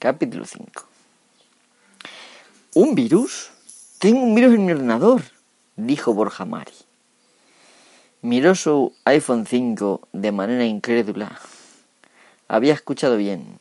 capítulo 0.00 0.44
5. 0.44 0.88
¿Un 2.74 2.96
virus? 2.96 3.52
Tengo 4.00 4.24
un 4.24 4.34
virus 4.34 4.54
en 4.54 4.66
mi 4.66 4.72
ordenador, 4.72 5.22
dijo 5.76 6.14
Borja 6.14 6.44
Mari. 6.44 6.89
Miró 8.22 8.54
su 8.54 8.92
iPhone 9.06 9.46
5 9.46 10.08
de 10.12 10.30
manera 10.30 10.66
incrédula. 10.66 11.40
Había 12.48 12.74
escuchado 12.74 13.16
bien. 13.16 13.58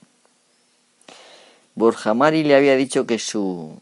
Borja 1.75 2.13
Mari 2.13 2.43
le 2.43 2.55
había 2.55 2.75
dicho 2.75 3.05
que 3.05 3.19
su 3.19 3.79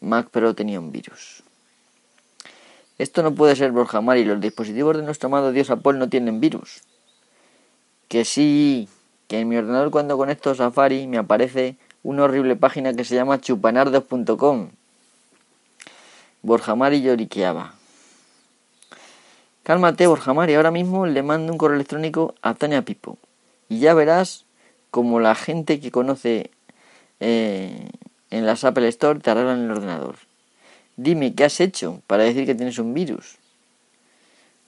Mac 0.00 0.30
Pro 0.30 0.54
tenía 0.54 0.80
un 0.80 0.92
virus. 0.92 1.42
Esto 2.96 3.22
no 3.22 3.34
puede 3.34 3.54
ser 3.54 3.70
Borja 3.72 4.00
Mari. 4.00 4.24
Los 4.24 4.40
dispositivos 4.40 4.96
de 4.96 5.02
nuestro 5.02 5.26
amado 5.26 5.52
Dios 5.52 5.68
Apple 5.68 5.98
no 5.98 6.08
tienen 6.08 6.40
virus. 6.40 6.80
Que 8.08 8.24
sí, 8.24 8.88
que 9.28 9.40
en 9.40 9.48
mi 9.50 9.58
ordenador 9.58 9.90
cuando 9.90 10.16
conecto 10.16 10.54
Safari 10.54 11.06
me 11.06 11.18
aparece 11.18 11.76
una 12.02 12.22
horrible 12.22 12.56
página 12.56 12.94
que 12.94 13.04
se 13.04 13.14
llama 13.14 13.42
chupanardos.com. 13.42 14.70
Borja 16.40 16.74
Mari 16.74 17.02
lloriqueaba. 17.02 17.81
Cálmate, 19.62 20.08
Borja 20.08 20.34
Mari, 20.34 20.54
ahora 20.54 20.72
mismo 20.72 21.06
le 21.06 21.22
mando 21.22 21.52
un 21.52 21.58
correo 21.58 21.76
electrónico 21.76 22.34
a 22.42 22.54
Tania 22.54 22.82
Pipo. 22.82 23.16
Y 23.68 23.78
ya 23.78 23.94
verás 23.94 24.44
como 24.90 25.20
la 25.20 25.36
gente 25.36 25.78
que 25.78 25.92
conoce 25.92 26.50
eh, 27.20 27.88
en 28.30 28.44
las 28.44 28.64
Apple 28.64 28.88
Store 28.88 29.20
te 29.20 29.30
arreglan 29.30 29.60
el 29.60 29.70
ordenador. 29.70 30.16
Dime, 30.96 31.34
¿qué 31.34 31.44
has 31.44 31.60
hecho 31.60 32.02
para 32.08 32.24
decir 32.24 32.44
que 32.44 32.56
tienes 32.56 32.78
un 32.78 32.92
virus? 32.92 33.36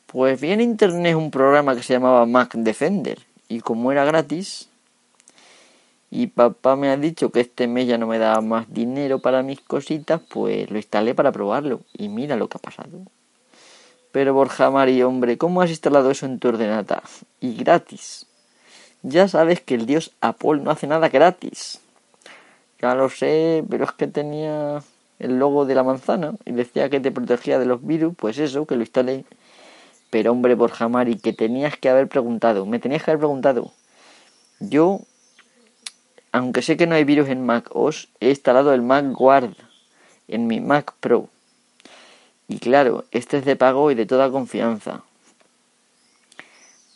Pues 0.07 0.41
vi 0.41 0.53
en 0.53 0.61
internet 0.61 1.17
un 1.17 1.33
programa 1.33 1.75
que 1.75 1.83
se 1.83 1.95
llamaba 1.95 2.25
Mac 2.25 2.55
Defender. 2.55 3.19
Y 3.49 3.61
como 3.61 3.91
era 3.91 4.05
gratis, 4.05 4.69
y 6.09 6.29
papá 6.29 6.77
me 6.77 6.91
ha 6.91 6.97
dicho 6.97 7.31
que 7.31 7.41
este 7.41 7.67
mes 7.67 7.89
ya 7.89 7.99
no 7.99 8.07
me 8.07 8.21
da 8.21 8.41
más 8.41 8.73
dinero 8.73 9.19
para 9.19 9.43
mis 9.43 9.61
cositas, 9.61 10.21
pues 10.29 10.71
lo 10.71 10.77
instalé 10.77 11.17
para 11.17 11.33
probarlo. 11.33 11.81
Y 11.93 12.09
mira 12.09 12.37
lo 12.37 12.49
que 12.49 12.59
ha 12.59 12.61
pasado. 12.61 13.01
Pero 14.14 14.33
Borja 14.33 14.71
Mari, 14.71 15.02
hombre, 15.02 15.38
¿cómo 15.38 15.61
has 15.61 15.71
instalado 15.71 16.12
eso 16.12 16.25
en 16.25 16.38
tu 16.38 16.47
ordenata? 16.47 17.02
Y 17.40 17.56
gratis. 17.56 18.26
Ya 19.02 19.26
sabes 19.26 19.61
que 19.61 19.75
el 19.75 19.87
dios 19.87 20.12
Apple 20.21 20.61
no 20.62 20.71
hace 20.71 20.87
nada 20.87 21.09
gratis. 21.09 21.80
Ya 22.80 22.94
lo 22.94 23.11
sé, 23.11 23.64
pero 23.68 23.83
es 23.83 23.90
que 23.90 24.06
tenía 24.06 24.85
el 25.18 25.40
logo 25.40 25.66
de 25.66 25.75
la 25.75 25.83
manzana 25.83 26.35
y 26.44 26.52
decía 26.52 26.90
que 26.90 27.00
te 27.00 27.11
protegía 27.11 27.59
de 27.59 27.66
los 27.66 27.85
virus, 27.85 28.14
pues 28.16 28.38
eso, 28.38 28.66
que 28.66 28.76
lo 28.76 28.83
instalé. 28.83 29.25
Pero 30.11 30.30
hombre, 30.30 30.54
Borja 30.54 30.88
Mari, 30.88 31.16
que 31.16 31.33
tenías 31.33 31.76
que 31.76 31.88
haber 31.88 32.06
preguntado, 32.06 32.66
me 32.66 32.78
tenías 32.78 33.02
que 33.02 33.11
haber 33.11 33.18
preguntado. 33.18 33.73
Yo, 34.61 35.00
aunque 36.30 36.62
sé 36.62 36.76
que 36.76 36.87
no 36.87 36.94
hay 36.94 37.02
virus 37.02 37.28
en 37.30 37.44
Mac 37.44 37.68
OS, 37.73 38.11
he 38.21 38.28
instalado 38.28 38.75
el 38.75 38.83
Mac 38.83 39.06
Guard 39.06 39.56
en 40.28 40.47
mi 40.47 40.61
Mac 40.61 40.94
Pro. 41.00 41.30
Y 42.49 42.59
claro, 42.59 43.05
este 43.11 43.39
es 43.39 43.45
de 43.45 43.57
pago 43.57 43.91
y 43.91 43.95
de 43.95 44.07
toda 44.07 44.31
confianza. 44.31 45.03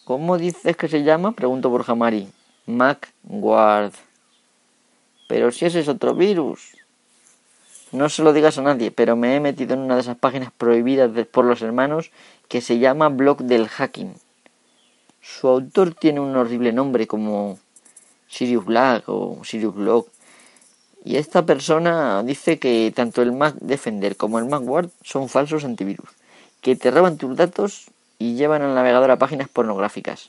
¿Cómo 0.04 0.38
dices 0.38 0.76
que 0.76 0.88
se 0.88 1.02
llama? 1.02 1.32
Pregunto 1.32 1.70
por 1.70 1.84
Jamari. 1.84 2.28
MacGuard. 2.66 3.92
Pero 5.28 5.52
si 5.52 5.66
ese 5.66 5.80
es 5.80 5.88
otro 5.88 6.14
virus. 6.14 6.76
No 7.92 8.08
se 8.10 8.22
lo 8.22 8.34
digas 8.34 8.58
a 8.58 8.62
nadie, 8.62 8.90
pero 8.90 9.16
me 9.16 9.36
he 9.36 9.40
metido 9.40 9.74
en 9.74 9.80
una 9.80 9.94
de 9.94 10.02
esas 10.02 10.16
páginas 10.16 10.52
prohibidas 10.52 11.10
por 11.28 11.46
los 11.46 11.62
hermanos 11.62 12.10
que 12.48 12.60
se 12.60 12.78
llama 12.78 13.08
Blog 13.08 13.38
del 13.44 13.68
Hacking. 13.68 14.14
Su 15.22 15.48
autor 15.48 15.94
tiene 15.94 16.20
un 16.20 16.36
horrible 16.36 16.72
nombre 16.72 17.06
como 17.06 17.58
Sirius 18.28 18.64
Black 18.66 19.04
o 19.06 19.42
Sirius 19.44 19.76
Log. 19.76 20.06
Y 21.08 21.16
esta 21.16 21.46
persona 21.46 22.22
dice 22.22 22.58
que 22.58 22.92
tanto 22.94 23.22
el 23.22 23.32
Mac 23.32 23.54
Defender 23.62 24.14
como 24.14 24.38
el 24.38 24.44
Mac 24.44 24.60
Ward 24.62 24.90
son 25.02 25.30
falsos 25.30 25.64
antivirus, 25.64 26.10
que 26.60 26.76
te 26.76 26.90
roban 26.90 27.16
tus 27.16 27.34
datos 27.34 27.86
y 28.18 28.34
llevan 28.34 28.60
al 28.60 28.74
navegador 28.74 29.10
a 29.10 29.16
páginas 29.16 29.48
pornográficas. 29.48 30.28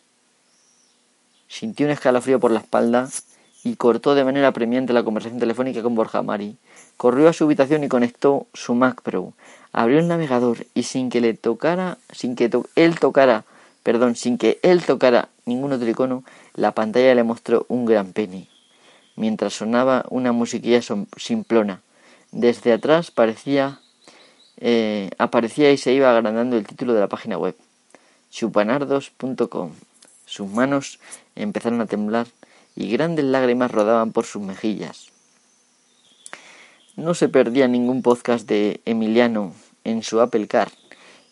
Sintió 1.50 1.86
un 1.86 1.92
escalofrío 1.92 2.40
por 2.40 2.52
la 2.52 2.62
espalda 2.62 3.10
y 3.62 3.76
cortó 3.76 4.16
de 4.16 4.24
manera 4.24 4.54
premiante 4.54 4.94
la 4.94 5.04
conversación 5.04 5.42
telefónica 5.42 5.84
con 5.84 5.96
Borja 5.96 6.22
Mari. 6.22 6.56
Corrió 6.96 7.28
a 7.28 7.34
su 7.34 7.44
habitación 7.44 7.84
y 7.84 7.90
conectó 7.90 8.48
su 8.54 8.74
Mac 8.74 9.02
Pro. 9.02 9.34
Abrió 9.74 10.00
el 10.00 10.08
navegador 10.08 10.66
y 10.76 10.84
sin 10.84 11.10
que 11.10 11.20
le 11.20 11.34
tocara, 11.34 11.98
sin 12.14 12.38
que 12.38 12.50
él 12.78 13.00
tocara, 13.02 13.44
perdón, 13.84 14.16
sin 14.16 14.38
que 14.38 14.62
él 14.64 14.86
tocara 14.86 15.28
ningún 15.44 15.74
otro 15.74 15.90
icono, 15.90 16.24
la 16.54 16.72
pantalla 16.72 17.14
le 17.16 17.24
mostró 17.24 17.66
un 17.68 17.84
gran 17.84 18.14
pene. 18.14 18.48
Mientras 19.20 19.54
sonaba 19.54 20.06
una 20.12 20.32
musiquilla 20.32 20.80
simplona. 21.18 21.82
Desde 22.32 22.72
atrás 22.72 23.12
parecía, 23.12 23.82
eh, 24.56 25.10
aparecía 25.18 25.74
y 25.74 25.78
se 25.78 25.92
iba 25.92 26.10
agrandando 26.10 26.56
el 26.56 26.66
título 26.66 26.94
de 26.94 27.02
la 27.02 27.10
página 27.10 27.38
web. 27.38 27.54
chupanardos.com. 28.32 29.72
Sus 30.26 30.48
manos 30.48 31.02
empezaron 31.36 31.82
a 31.82 31.86
temblar 31.86 32.28
y 32.78 32.90
grandes 32.92 33.26
lágrimas 33.26 33.72
rodaban 33.72 34.14
por 34.14 34.26
sus 34.26 34.42
mejillas. 34.42 35.10
No 36.96 37.14
se 37.14 37.28
perdía 37.28 37.68
ningún 37.68 38.02
podcast 38.02 38.48
de 38.48 38.80
Emiliano 38.86 39.54
en 39.84 40.02
su 40.02 40.22
Apple 40.22 40.48
Car 40.48 40.72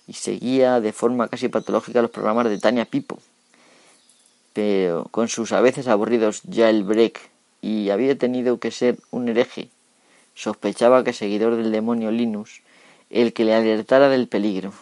y 0.07 0.13
seguía 0.13 0.81
de 0.81 0.91
forma 0.91 1.29
casi 1.29 1.47
patológica 1.47 2.01
los 2.01 2.11
programas 2.11 2.49
de 2.49 2.59
Tania 2.59 2.83
Pipo, 2.83 3.17
pero 4.51 5.05
con 5.05 5.29
sus 5.29 5.53
a 5.53 5.61
veces 5.61 5.87
aburridos 5.87 6.41
jailbreak 6.53 7.36
y 7.61 7.89
había 7.89 8.17
tenido 8.17 8.59
que 8.59 8.71
ser 8.71 8.97
un 9.11 9.29
hereje. 9.29 9.69
Sospechaba 10.35 11.03
que 11.03 11.13
seguidor 11.13 11.55
del 11.55 11.71
demonio 11.71 12.11
Linus, 12.11 12.61
el 13.09 13.33
que 13.33 13.45
le 13.45 13.55
alertara 13.55 14.09
del 14.09 14.27
peligro. 14.27 14.73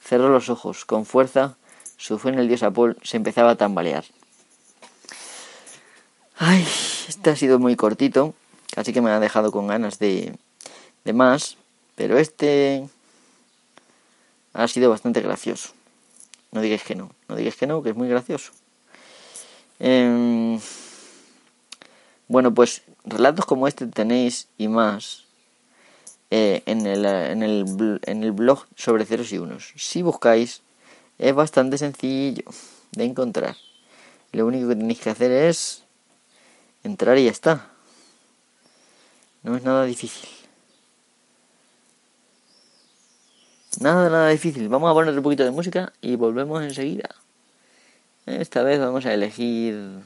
Cerró 0.00 0.28
los 0.28 0.48
ojos 0.48 0.84
con 0.84 1.06
fuerza, 1.06 1.56
su 1.96 2.18
fe 2.18 2.30
en 2.30 2.38
el 2.38 2.48
dios 2.48 2.62
Apol 2.62 2.98
se 3.02 3.16
empezaba 3.16 3.50
a 3.50 3.56
tambalear. 3.56 4.04
Ay, 6.36 6.66
este 7.08 7.30
ha 7.30 7.36
sido 7.36 7.58
muy 7.58 7.76
cortito, 7.76 8.34
así 8.76 8.92
que 8.92 9.00
me 9.00 9.10
ha 9.10 9.20
dejado 9.20 9.52
con 9.52 9.68
ganas 9.68 9.98
de, 9.98 10.36
de 11.04 11.12
más, 11.12 11.56
pero 11.94 12.18
este 12.18 12.88
ha 14.52 14.68
sido 14.68 14.90
bastante 14.90 15.20
gracioso. 15.20 15.70
No 16.52 16.60
digáis 16.60 16.82
que 16.82 16.94
no, 16.94 17.10
no 17.28 17.36
digáis 17.36 17.56
que 17.56 17.66
no, 17.66 17.82
que 17.82 17.90
es 17.90 17.96
muy 17.96 18.08
gracioso. 18.08 18.52
Em, 19.78 20.60
bueno, 22.28 22.54
pues 22.54 22.82
relatos 23.04 23.44
como 23.46 23.68
este 23.68 23.86
tenéis 23.86 24.48
y 24.56 24.68
más 24.68 25.24
eh, 26.30 26.62
en, 26.66 26.86
el, 26.86 27.04
en, 27.04 27.42
el, 27.42 28.00
en 28.04 28.24
el 28.24 28.32
blog 28.32 28.66
sobre 28.76 29.04
ceros 29.04 29.32
y 29.32 29.38
unos. 29.38 29.72
Si 29.76 30.02
buscáis, 30.02 30.62
es 31.18 31.34
bastante 31.34 31.78
sencillo 31.78 32.44
de 32.92 33.04
encontrar. 33.04 33.56
Lo 34.32 34.46
único 34.46 34.68
que 34.68 34.76
tenéis 34.76 35.00
que 35.00 35.10
hacer 35.10 35.30
es 35.30 35.84
entrar 36.82 37.18
y 37.18 37.24
ya 37.24 37.30
está. 37.30 37.70
No 39.42 39.56
es 39.56 39.62
nada 39.62 39.84
difícil. 39.84 40.28
Nada, 43.80 44.08
nada 44.08 44.28
difícil. 44.30 44.68
Vamos 44.68 44.90
a 44.90 44.94
poner 44.94 45.14
un 45.16 45.22
poquito 45.22 45.44
de 45.44 45.50
música 45.50 45.92
y 46.00 46.16
volvemos 46.16 46.62
enseguida. 46.62 47.10
Esta 48.26 48.62
vez 48.62 48.80
vamos 48.80 49.04
a 49.06 49.12
elegir... 49.12 50.00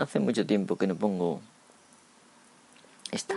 Hace 0.00 0.18
mucho 0.18 0.46
tiempo 0.46 0.76
que 0.76 0.86
no 0.86 0.96
pongo 0.96 1.42
esta. 3.12 3.34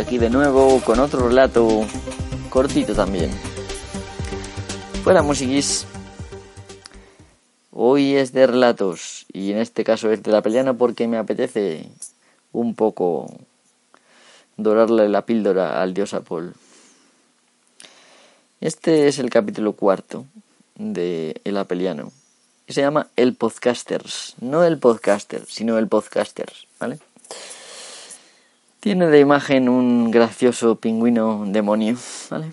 Aquí 0.00 0.16
de 0.16 0.30
nuevo 0.30 0.80
con 0.80 0.98
otro 0.98 1.28
relato 1.28 1.86
cortito 2.48 2.94
también. 2.94 3.30
Fuera 5.04 5.22
musiquis. 5.22 5.86
Hoy 7.70 8.16
es 8.16 8.32
de 8.32 8.46
relatos 8.46 9.26
y 9.30 9.52
en 9.52 9.58
este 9.58 9.84
caso 9.84 10.10
es 10.10 10.22
de 10.22 10.32
la 10.32 10.40
peleana 10.40 10.72
porque 10.72 11.06
me 11.06 11.18
apetece 11.18 11.86
un 12.52 12.74
poco 12.74 13.30
dorarle 14.56 15.08
la 15.08 15.26
píldora 15.26 15.82
al 15.82 15.92
dios 15.92 16.14
Apol. 16.14 16.54
Este 18.60 19.06
es 19.06 19.18
el 19.18 19.28
capítulo 19.28 19.74
cuarto 19.74 20.24
de 20.76 21.40
El 21.44 21.58
Apeliano. 21.58 22.10
que 22.66 22.72
se 22.72 22.80
llama 22.80 23.08
El 23.16 23.34
Podcasters. 23.34 24.34
No 24.40 24.64
el 24.64 24.78
podcaster, 24.78 25.44
sino 25.46 25.76
el 25.76 25.88
Podcasters, 25.88 26.66
¿vale? 26.78 27.00
Tiene 28.80 29.08
de 29.08 29.20
imagen 29.20 29.68
un 29.68 30.10
gracioso 30.10 30.76
pingüino 30.76 31.44
demonio, 31.46 31.98
¿vale? 32.30 32.50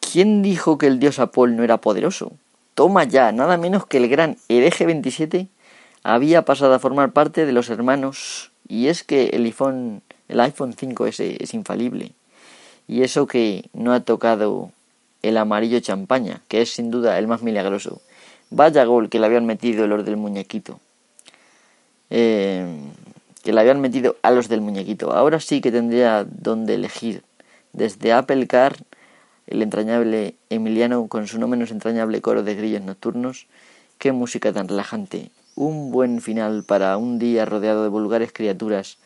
¿Quién 0.00 0.42
dijo 0.42 0.78
que 0.78 0.88
el 0.88 0.98
dios 0.98 1.20
Apol 1.20 1.54
no 1.54 1.62
era 1.62 1.76
poderoso? 1.76 2.32
Toma 2.74 3.04
ya, 3.04 3.30
nada 3.30 3.56
menos 3.56 3.86
que 3.86 3.98
el 3.98 4.08
gran 4.08 4.36
hereje 4.48 4.84
27 4.84 5.46
había 6.02 6.44
pasado 6.44 6.74
a 6.74 6.80
formar 6.80 7.12
parte 7.12 7.46
de 7.46 7.52
los 7.52 7.70
hermanos. 7.70 8.50
Y 8.66 8.88
es 8.88 9.04
que 9.04 9.26
el 9.28 9.44
iPhone, 9.44 10.02
el 10.26 10.40
iPhone 10.40 10.74
5S 10.74 11.36
es 11.38 11.54
infalible. 11.54 12.12
Y 12.88 13.02
eso 13.02 13.28
que 13.28 13.68
no 13.74 13.92
ha 13.92 14.00
tocado 14.00 14.72
el 15.22 15.36
amarillo 15.36 15.78
champaña, 15.78 16.40
que 16.48 16.62
es 16.62 16.72
sin 16.72 16.90
duda 16.90 17.16
el 17.18 17.28
más 17.28 17.42
milagroso. 17.42 18.00
Vaya 18.50 18.84
gol 18.86 19.08
que 19.08 19.20
le 19.20 19.26
habían 19.26 19.46
metido 19.46 19.86
los 19.86 20.04
del 20.04 20.16
muñequito. 20.16 20.80
Eh, 22.10 22.66
que 23.42 23.52
le 23.52 23.60
habían 23.60 23.80
metido 23.80 24.16
a 24.22 24.30
los 24.30 24.48
del 24.48 24.60
muñequito. 24.60 25.12
Ahora 25.12 25.40
sí 25.40 25.60
que 25.60 25.72
tendría 25.72 26.24
donde 26.24 26.74
elegir. 26.74 27.22
Desde 27.72 28.12
Apple 28.12 28.46
Car, 28.46 28.76
el 29.46 29.62
entrañable 29.62 30.34
Emiliano 30.50 31.06
con 31.06 31.26
su 31.26 31.38
no 31.38 31.48
menos 31.48 31.70
entrañable 31.70 32.20
coro 32.20 32.42
de 32.42 32.54
grillos 32.54 32.82
nocturnos. 32.82 33.46
Qué 33.98 34.12
música 34.12 34.52
tan 34.52 34.68
relajante. 34.68 35.30
Un 35.54 35.90
buen 35.90 36.20
final 36.20 36.64
para 36.64 36.96
un 36.96 37.18
día 37.18 37.44
rodeado 37.44 37.82
de 37.82 37.88
vulgares 37.88 38.32
criaturas. 38.32 38.98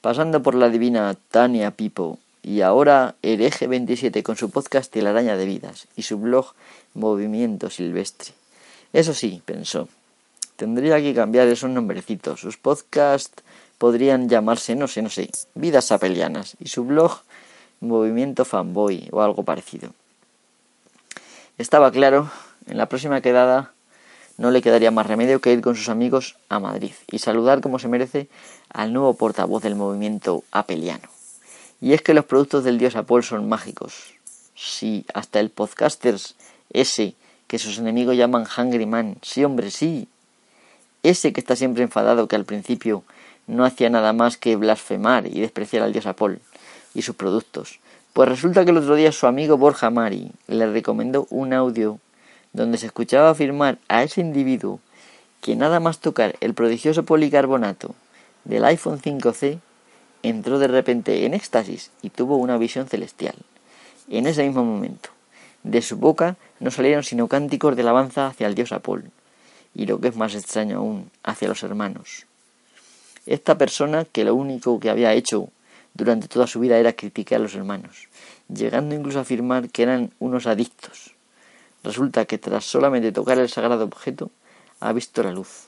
Pasando 0.00 0.42
por 0.42 0.54
la 0.54 0.68
divina 0.68 1.16
Tania 1.30 1.70
Pipo 1.70 2.18
y 2.42 2.60
ahora 2.60 3.16
Hereje 3.22 3.66
27 3.66 4.22
con 4.22 4.36
su 4.36 4.50
podcast 4.50 4.94
araña 4.96 5.36
de 5.36 5.46
Vidas 5.46 5.88
y 5.96 6.02
su 6.02 6.18
blog 6.18 6.52
Movimiento 6.92 7.70
Silvestre. 7.70 8.32
Eso 8.92 9.14
sí, 9.14 9.42
pensó, 9.44 9.88
tendría 10.56 11.00
que 11.00 11.14
cambiar 11.14 11.48
esos 11.48 11.70
nombrecitos. 11.70 12.40
Sus 12.40 12.56
podcasts 12.56 13.42
podrían 13.78 14.28
llamarse, 14.28 14.74
no 14.74 14.88
sé, 14.88 15.02
no 15.02 15.10
sé, 15.10 15.30
Vidas 15.54 15.92
Apelianas 15.92 16.56
y 16.60 16.68
su 16.68 16.84
blog 16.84 17.22
Movimiento 17.80 18.44
Fanboy 18.44 19.08
o 19.12 19.22
algo 19.22 19.42
parecido. 19.42 19.90
Estaba 21.58 21.90
claro, 21.92 22.30
en 22.66 22.78
la 22.78 22.86
próxima 22.86 23.20
quedada 23.20 23.72
no 24.36 24.50
le 24.50 24.62
quedaría 24.62 24.90
más 24.90 25.06
remedio 25.06 25.40
que 25.40 25.52
ir 25.52 25.60
con 25.60 25.76
sus 25.76 25.88
amigos 25.88 26.36
a 26.48 26.58
Madrid 26.58 26.92
y 27.10 27.18
saludar 27.20 27.60
como 27.60 27.78
se 27.78 27.88
merece 27.88 28.28
al 28.70 28.92
nuevo 28.92 29.14
portavoz 29.14 29.62
del 29.62 29.76
movimiento 29.76 30.42
apeliano. 30.50 31.08
Y 31.80 31.92
es 31.92 32.02
que 32.02 32.14
los 32.14 32.24
productos 32.24 32.64
del 32.64 32.78
dios 32.78 32.96
Apol 32.96 33.22
son 33.22 33.48
mágicos. 33.48 34.14
Sí, 34.56 35.04
hasta 35.14 35.40
el 35.40 35.50
podcasters, 35.50 36.34
ese 36.70 37.14
que 37.46 37.58
sus 37.58 37.78
enemigos 37.78 38.16
llaman 38.16 38.46
Hungry 38.56 38.86
Man. 38.86 39.16
Sí, 39.22 39.44
hombre, 39.44 39.70
sí. 39.70 40.08
Ese 41.04 41.34
que 41.34 41.40
está 41.40 41.54
siempre 41.54 41.84
enfadado 41.84 42.28
que 42.28 42.34
al 42.34 42.46
principio 42.46 43.04
no 43.46 43.66
hacía 43.66 43.90
nada 43.90 44.14
más 44.14 44.38
que 44.38 44.56
blasfemar 44.56 45.26
y 45.26 45.38
despreciar 45.38 45.82
al 45.82 45.92
dios 45.92 46.06
Apol 46.06 46.40
y 46.94 47.02
sus 47.02 47.14
productos. 47.14 47.78
Pues 48.14 48.28
resulta 48.28 48.64
que 48.64 48.70
el 48.70 48.78
otro 48.78 48.94
día 48.94 49.12
su 49.12 49.26
amigo 49.26 49.58
Borja 49.58 49.90
Mari 49.90 50.32
le 50.46 50.66
recomendó 50.66 51.26
un 51.28 51.52
audio 51.52 51.98
donde 52.54 52.78
se 52.78 52.86
escuchaba 52.86 53.28
afirmar 53.28 53.78
a 53.88 54.02
ese 54.02 54.22
individuo 54.22 54.80
que 55.42 55.56
nada 55.56 55.78
más 55.78 55.98
tocar 55.98 56.36
el 56.40 56.54
prodigioso 56.54 57.02
policarbonato 57.02 57.94
del 58.44 58.64
iPhone 58.64 58.98
5C 58.98 59.58
entró 60.22 60.58
de 60.58 60.68
repente 60.68 61.26
en 61.26 61.34
éxtasis 61.34 61.90
y 62.00 62.08
tuvo 62.08 62.36
una 62.36 62.56
visión 62.56 62.86
celestial. 62.86 63.34
En 64.08 64.26
ese 64.26 64.42
mismo 64.46 64.64
momento, 64.64 65.10
de 65.64 65.82
su 65.82 65.98
boca 65.98 66.36
no 66.60 66.70
salieron 66.70 67.02
sino 67.02 67.28
cánticos 67.28 67.76
de 67.76 67.82
alabanza 67.82 68.28
hacia 68.28 68.46
el 68.46 68.54
dios 68.54 68.72
Apol, 68.72 69.10
y 69.74 69.86
lo 69.86 70.00
que 70.00 70.08
es 70.08 70.16
más 70.16 70.34
extraño 70.34 70.78
aún, 70.78 71.10
hacia 71.22 71.48
los 71.48 71.62
hermanos. 71.62 72.26
Esta 73.26 73.56
persona 73.56 74.04
que 74.04 74.24
lo 74.24 74.34
único 74.34 74.78
que 74.78 74.90
había 74.90 75.12
hecho 75.14 75.48
durante 75.94 76.28
toda 76.28 76.46
su 76.46 76.60
vida 76.60 76.78
era 76.78 76.92
criticar 76.92 77.40
a 77.40 77.42
los 77.42 77.54
hermanos, 77.54 78.08
llegando 78.48 78.94
incluso 78.94 79.18
a 79.18 79.22
afirmar 79.22 79.70
que 79.70 79.82
eran 79.82 80.12
unos 80.18 80.46
adictos. 80.46 81.14
Resulta 81.82 82.24
que 82.24 82.38
tras 82.38 82.64
solamente 82.64 83.12
tocar 83.12 83.38
el 83.38 83.48
sagrado 83.48 83.84
objeto, 83.84 84.30
ha 84.80 84.92
visto 84.92 85.22
la 85.22 85.32
luz. 85.32 85.66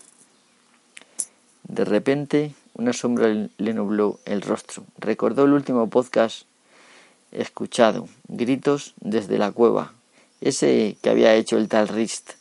De 1.65 1.85
repente, 1.85 2.55
una 2.75 2.93
sombra 2.93 3.29
le 3.29 3.75
nubló 3.75 4.21
el 4.25 4.43
rostro. 4.43 4.85
Recordó 4.99 5.45
el 5.45 5.53
último 5.53 5.89
podcast 5.89 6.45
escuchado, 7.33 8.09
gritos 8.29 8.95
desde 9.01 9.39
la 9.39 9.53
cueva, 9.53 9.93
ese 10.41 10.97
que 11.03 11.11
había 11.11 11.35
hecho 11.35 11.57
el 11.57 11.69
tal 11.69 11.89
Rist, 11.89 12.33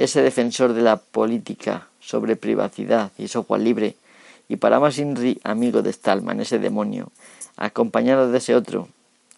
ese 0.00 0.22
defensor 0.22 0.72
de 0.72 0.80
la 0.80 0.96
política 0.96 1.88
sobre 2.00 2.34
privacidad 2.34 3.12
y 3.18 3.28
software 3.28 3.60
libre, 3.60 3.96
y 4.48 4.56
para 4.56 4.80
más 4.80 4.98
Inri, 4.98 5.38
amigo 5.44 5.82
de 5.82 5.92
Stallman, 5.92 6.40
ese 6.40 6.58
demonio, 6.58 7.12
acompañado 7.56 8.32
de 8.32 8.38
ese 8.38 8.54
otro, 8.54 8.88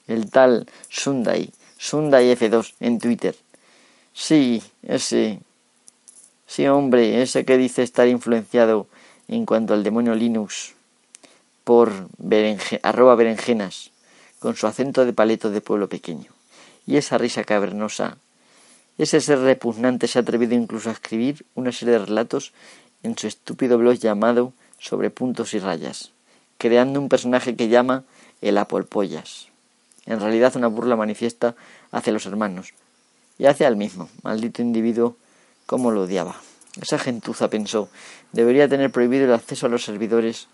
el 0.07 0.31
tal 0.31 0.69
Sundai, 0.89 1.51
Sundai 1.79 2.33
F2 2.37 2.75
en 2.79 3.01
Twitter. 3.01 3.35
Sí, 4.15 4.63
ese. 4.83 5.41
Sí, 6.47 6.69
hombre, 6.69 7.23
ese 7.23 7.45
que 7.45 7.59
dice 7.59 7.83
estar 7.83 8.07
influenciado 8.07 8.87
en 9.27 9.47
cuanto 9.47 9.75
al 9.75 9.83
demonio 9.83 10.15
Linux 10.15 10.75
por 11.65 11.91
arroba 12.83 13.17
berenjenas, 13.17 13.91
con 14.39 14.55
su 14.55 14.69
acento 14.69 15.05
de 15.05 15.13
paleto 15.13 15.51
de 15.51 15.61
pueblo 15.61 15.89
pequeño, 15.89 16.31
y 16.87 16.99
esa 16.99 17.19
risa 17.19 17.43
cavernosa. 17.43 18.17
Ese 18.99 19.21
ser 19.21 19.39
repugnante 19.39 20.07
se 20.07 20.19
ha 20.19 20.23
atrevido 20.23 20.55
incluso 20.55 20.91
a 20.91 20.93
escribir 20.93 21.47
una 21.55 21.73
serie 21.73 21.95
de 21.95 22.05
relatos 22.05 22.53
en 23.03 23.17
su 23.17 23.27
estúpido 23.27 23.79
blog 23.79 23.95
llamado 23.95 24.53
Sobre 24.79 25.11
puntos 25.11 25.55
y 25.55 25.61
rayas, 25.61 26.11
creando 26.59 27.01
un 27.01 27.09
personaje 27.09 27.55
que 27.55 27.69
llama 27.69 28.03
el 28.41 28.59
Apolpollas. 28.59 29.47
En 30.07 30.19
realidad 30.19 30.57
una 30.57 30.67
burla 30.67 30.97
manifiesta 30.97 31.55
hacia 31.93 32.13
los 32.13 32.27
hermanos 32.27 32.75
y 33.39 33.47
hacia 33.47 33.69
él 33.69 33.77
mismo, 33.77 34.09
maldito 34.23 34.61
individuo, 34.61 35.17
como 35.67 35.93
lo 35.93 36.03
odiaba. 36.03 36.37
Esa 36.81 36.99
gentuza 36.99 37.49
pensó, 37.49 37.89
debería 38.33 38.69
tener 38.69 38.91
prohibido 38.91 39.27
el 39.27 39.35
acceso 39.35 39.67
a 39.67 39.69
los 39.69 39.85
servidores 39.85 40.49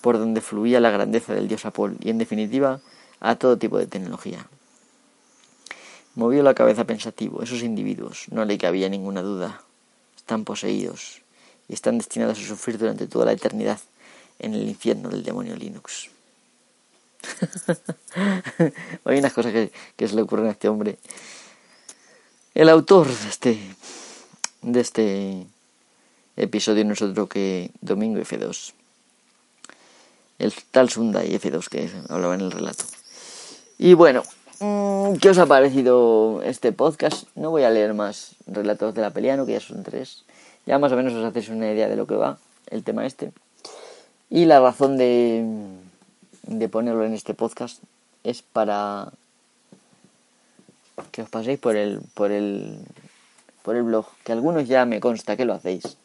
por 0.00 0.18
donde 0.18 0.40
fluía 0.40 0.80
la 0.80 0.90
grandeza 0.90 1.34
del 1.34 1.48
dios 1.48 1.66
Apol 1.66 1.96
y, 2.00 2.10
en 2.10 2.18
definitiva, 2.18 2.80
a 3.20 3.36
todo 3.36 3.58
tipo 3.58 3.78
de 3.78 3.86
tecnología. 3.86 4.46
Movió 6.14 6.42
la 6.42 6.54
cabeza 6.54 6.84
pensativo. 6.84 7.42
Esos 7.42 7.62
individuos, 7.62 8.26
no 8.30 8.44
le 8.44 8.58
cabía 8.58 8.88
ninguna 8.88 9.22
duda, 9.22 9.62
están 10.16 10.44
poseídos 10.44 11.22
y 11.68 11.74
están 11.74 11.98
destinados 11.98 12.38
a 12.38 12.46
sufrir 12.46 12.78
durante 12.78 13.06
toda 13.06 13.26
la 13.26 13.32
eternidad 13.32 13.78
en 14.38 14.54
el 14.54 14.68
infierno 14.68 15.08
del 15.08 15.22
demonio 15.22 15.54
Linux. 15.56 16.10
Hay 19.04 19.18
unas 19.18 19.32
cosas 19.32 19.52
que, 19.52 20.08
se 20.08 20.14
le 20.14 20.22
ocurren 20.22 20.46
a 20.46 20.50
este 20.50 20.68
hombre. 20.68 20.98
El 22.54 22.68
autor 22.68 23.06
de 23.06 23.28
este 23.28 23.60
de 24.62 24.80
este 24.80 25.46
episodio 26.36 26.84
no 26.84 26.92
es 26.92 27.02
otro 27.02 27.28
que 27.28 27.70
Domingo 27.80 28.20
F2. 28.20 28.72
El 30.38 30.54
tal 30.70 30.90
Sundai 30.90 31.38
F2 31.38 31.68
que 31.68 31.90
hablaba 32.08 32.34
en 32.34 32.40
el 32.40 32.50
relato. 32.50 32.84
Y 33.78 33.94
bueno, 33.94 34.22
¿qué 34.60 35.30
os 35.30 35.38
ha 35.38 35.46
parecido 35.46 36.42
este 36.42 36.72
podcast? 36.72 37.26
No 37.34 37.50
voy 37.50 37.62
a 37.62 37.70
leer 37.70 37.94
más 37.94 38.36
relatos 38.46 38.94
de 38.94 39.00
la 39.00 39.10
Peliano, 39.10 39.46
que 39.46 39.52
ya 39.52 39.60
son 39.60 39.82
tres. 39.82 40.24
Ya 40.66 40.78
más 40.78 40.92
o 40.92 40.96
menos 40.96 41.14
os 41.14 41.24
hacéis 41.24 41.48
una 41.48 41.72
idea 41.72 41.88
de 41.88 41.96
lo 41.96 42.06
que 42.06 42.14
va 42.14 42.38
el 42.68 42.84
tema 42.84 43.06
este. 43.06 43.32
Y 44.28 44.44
la 44.44 44.60
razón 44.60 44.98
de, 44.98 45.44
de 46.42 46.68
ponerlo 46.68 47.04
en 47.04 47.14
este 47.14 47.32
podcast 47.32 47.82
es 48.22 48.42
para 48.42 49.10
que 51.10 51.22
os 51.22 51.30
paséis 51.30 51.58
por 51.58 51.76
el, 51.76 52.00
por 52.12 52.30
el 52.30 52.78
por 53.62 53.76
el 53.76 53.82
blog, 53.82 54.06
que 54.24 54.32
algunos 54.32 54.68
ya 54.68 54.84
me 54.84 55.00
consta 55.00 55.36
que 55.36 55.44
lo 55.44 55.54
hacéis, 55.54 55.96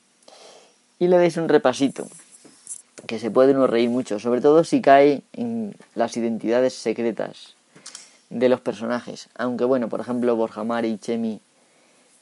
y 1.00 1.08
le 1.08 1.18
deis 1.18 1.38
un 1.38 1.48
repasito, 1.48 2.06
que 3.08 3.18
se 3.18 3.32
puede 3.32 3.54
uno 3.54 3.66
reír 3.66 3.90
mucho, 3.90 4.20
sobre 4.20 4.42
todo 4.42 4.64
si 4.64 4.82
cae 4.82 5.22
en 5.34 5.74
las 5.96 6.18
identidades 6.18 6.74
secretas 6.74 7.56
de 8.30 8.50
los 8.50 8.62
personajes. 8.62 9.30
Aunque 9.36 9.64
bueno, 9.64 9.90
por 9.90 10.00
ejemplo, 10.00 10.36
Borjamari 10.36 10.90
y 10.90 10.98
Chemi 10.98 11.40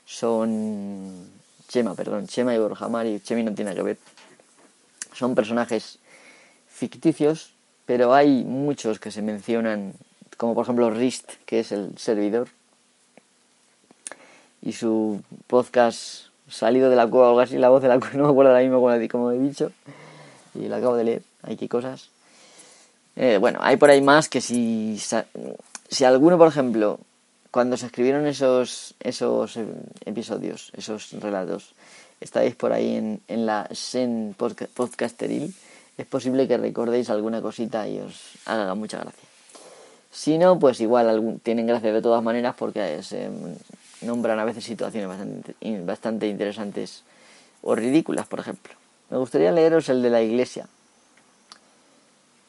son... 0.06 1.30
Chema, 1.68 1.96
perdón, 1.96 2.28
Chema 2.28 2.54
y 2.54 2.60
Borjamari, 2.60 3.20
Chemi 3.22 3.44
no 3.44 3.54
tiene 3.54 3.74
que 3.74 3.82
ver. 3.82 3.98
Son 5.14 5.34
personajes 5.34 6.00
ficticios, 6.68 7.54
pero 7.86 8.14
hay 8.14 8.44
muchos 8.44 9.00
que 9.00 9.12
se 9.12 9.22
mencionan, 9.22 9.94
como 10.38 10.54
por 10.54 10.66
ejemplo 10.66 10.90
Rist, 10.92 11.32
que 11.46 11.60
es 11.60 11.72
el 11.72 11.98
servidor, 11.98 12.50
y 14.62 14.74
su 14.74 15.22
podcast 15.48 16.26
Salido 16.50 16.90
de 16.90 16.96
la 16.96 17.08
cueva 17.08 17.28
o 17.28 17.30
algo 17.30 17.40
así, 17.40 17.58
la 17.58 17.70
voz 17.70 17.82
de 17.82 17.88
la 17.88 18.00
cueva, 18.00 18.16
no 18.16 18.24
me 18.26 18.30
acuerdo 18.30 18.52
ahora 18.52 18.62
mismo 18.62 18.80
como 19.10 19.32
he 19.32 19.40
dicho, 19.40 19.72
y 20.54 20.68
lo 20.68 20.76
acabo 20.76 20.96
de 20.96 21.04
leer, 21.04 21.22
hay 21.42 21.56
que 21.56 21.68
cosas. 21.68 22.10
Eh, 23.16 23.38
bueno, 23.40 23.60
hay 23.62 23.78
por 23.78 23.90
ahí 23.90 24.02
más 24.02 24.28
que 24.28 24.42
si, 24.42 25.00
si 25.94 26.06
alguno, 26.06 26.38
por 26.38 26.48
ejemplo, 26.48 27.00
cuando 27.52 27.78
se 27.78 27.86
escribieron 27.86 28.26
esos, 28.26 28.96
esos 29.00 29.60
episodios, 30.06 30.72
esos 30.76 31.12
relatos, 31.14 31.76
estáis 32.20 32.56
por 32.56 32.74
ahí 32.74 32.96
en, 32.96 33.22
en 33.28 33.46
la 33.46 33.68
Sen 33.72 34.36
Podcasteril, 34.38 35.54
es 35.98 36.06
posible 36.08 36.48
que 36.48 36.58
recordéis 36.58 37.10
alguna 37.10 37.42
cosita 37.42 37.88
y 37.88 38.00
os 38.00 38.34
haga 38.46 38.74
mucha 38.74 38.98
gracia. 38.98 39.30
Si 40.12 40.38
no, 40.38 40.60
pues 40.60 40.80
igual 40.80 41.40
tienen 41.44 41.68
gracia 41.68 41.94
de 41.94 42.02
todas 42.02 42.24
maneras 42.24 42.56
porque 42.58 43.02
se 43.04 43.30
nombran 44.02 44.40
a 44.40 44.46
veces 44.46 44.64
situaciones 44.64 45.08
bastante, 45.08 45.56
bastante 45.82 46.28
interesantes 46.28 47.04
o 47.62 47.76
ridículas, 47.76 48.28
por 48.28 48.40
ejemplo. 48.40 48.74
Me 49.10 49.18
gustaría 49.18 49.52
leeros 49.52 49.90
el 49.90 50.02
de 50.02 50.10
la 50.10 50.22
iglesia, 50.22 50.68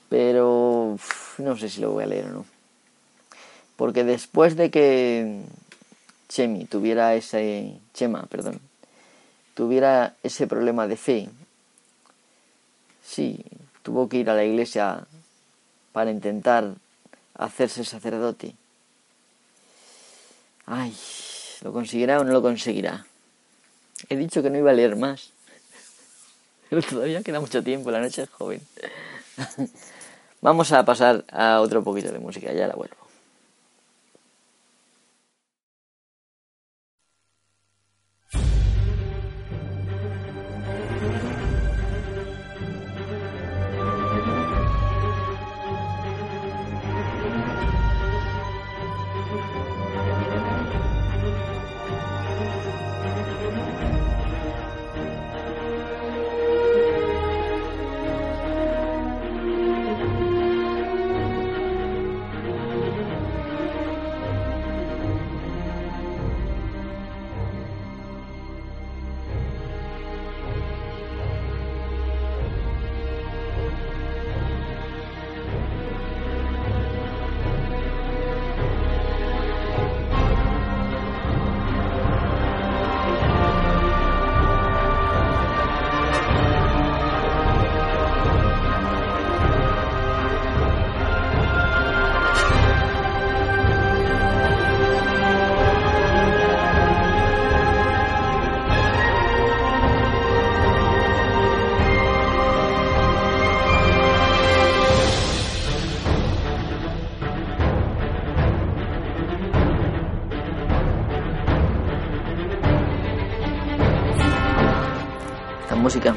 pero 0.09 0.97
no 1.39 1.57
sé 1.57 1.69
si 1.69 1.81
lo 1.81 1.93
voy 1.93 2.05
a 2.05 2.07
leer 2.07 2.27
o 2.27 2.31
no. 2.31 2.54
Porque 3.77 4.05
después 4.05 4.57
de 4.57 4.71
que 4.71 5.43
Chemi 6.29 6.65
tuviera 6.65 7.15
ese 7.15 7.79
Chema, 7.93 8.27
perdón, 8.27 8.61
tuviera 9.55 10.15
ese 10.23 10.47
problema 10.47 10.87
de 10.87 10.97
fe, 10.97 11.29
sí, 13.05 13.45
tuvo 13.83 14.09
que 14.09 14.19
ir 14.19 14.31
a 14.31 14.35
la 14.35 14.45
iglesia 14.45 15.07
para 15.93 16.11
intentar 16.11 16.75
hacerse 17.35 17.85
sacerdote. 17.85 18.55
Ay, 20.67 20.97
¿lo 21.63 21.73
conseguirá 21.73 22.21
o 22.21 22.25
no 22.25 22.33
lo 22.33 22.43
conseguirá? 22.43 23.07
He 24.09 24.17
dicho 24.17 24.43
que 24.43 24.51
no 24.51 24.59
iba 24.59 24.71
a 24.71 24.75
leer 24.75 24.97
más. 24.97 25.31
Pero 26.71 26.83
todavía 26.83 27.23
queda 27.23 27.41
mucho 27.41 27.63
tiempo, 27.63 27.91
la 27.91 28.01
noche 28.01 28.23
es 28.23 28.31
joven. 28.31 28.61
Vamos 30.41 30.73
a 30.73 30.85
pasar 30.85 31.25
a 31.31 31.61
otro 31.61 31.83
poquito 31.83 32.13
de 32.13 32.19
música, 32.19 32.53
ya 32.53 32.67
la 32.67 32.75
vuelvo. 32.75 33.04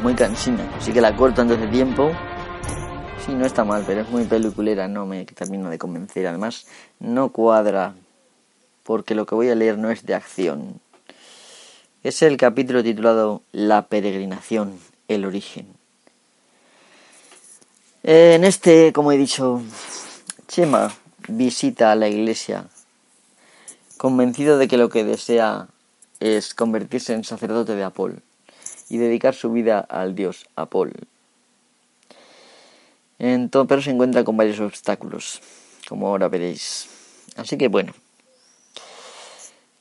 Muy 0.01 0.13
cansina, 0.13 0.69
así 0.77 0.91
que 0.91 1.01
la 1.01 1.15
corto 1.15 1.41
antes 1.41 1.59
de 1.59 1.67
tiempo. 1.67 2.11
Sí, 3.25 3.33
no 3.33 3.45
está 3.45 3.63
mal, 3.63 3.83
pero 3.85 4.01
es 4.01 4.09
muy 4.09 4.23
peliculera, 4.23 4.87
no 4.87 5.05
me 5.05 5.25
termino 5.25 5.69
de 5.69 5.77
convencer. 5.77 6.27
Además, 6.27 6.65
no 6.99 7.29
cuadra, 7.29 7.95
porque 8.83 9.15
lo 9.15 9.25
que 9.25 9.35
voy 9.35 9.49
a 9.49 9.55
leer 9.55 9.77
no 9.77 9.89
es 9.89 10.05
de 10.05 10.15
acción. 10.15 10.79
Es 12.03 12.21
el 12.21 12.37
capítulo 12.37 12.83
titulado 12.83 13.41
La 13.51 13.87
peregrinación, 13.87 14.79
el 15.07 15.25
origen. 15.25 15.67
En 18.03 18.43
este, 18.45 18.93
como 18.93 19.11
he 19.11 19.17
dicho, 19.17 19.61
Chema 20.47 20.93
visita 21.27 21.91
a 21.91 21.95
la 21.95 22.07
iglesia 22.07 22.65
convencido 23.97 24.57
de 24.57 24.67
que 24.67 24.77
lo 24.77 24.89
que 24.89 25.03
desea 25.03 25.67
es 26.19 26.53
convertirse 26.53 27.13
en 27.13 27.23
sacerdote 27.23 27.75
de 27.75 27.83
Apol 27.83 28.21
y 28.89 28.97
dedicar 28.97 29.33
su 29.33 29.51
vida 29.51 29.79
al 29.79 30.15
dios 30.15 30.45
Apol. 30.55 30.93
pero 33.17 33.81
se 33.81 33.91
encuentra 33.91 34.23
con 34.23 34.37
varios 34.37 34.59
obstáculos, 34.59 35.41
como 35.87 36.07
ahora 36.07 36.27
veréis. 36.27 36.87
Así 37.35 37.57
que 37.57 37.67
bueno, 37.67 37.93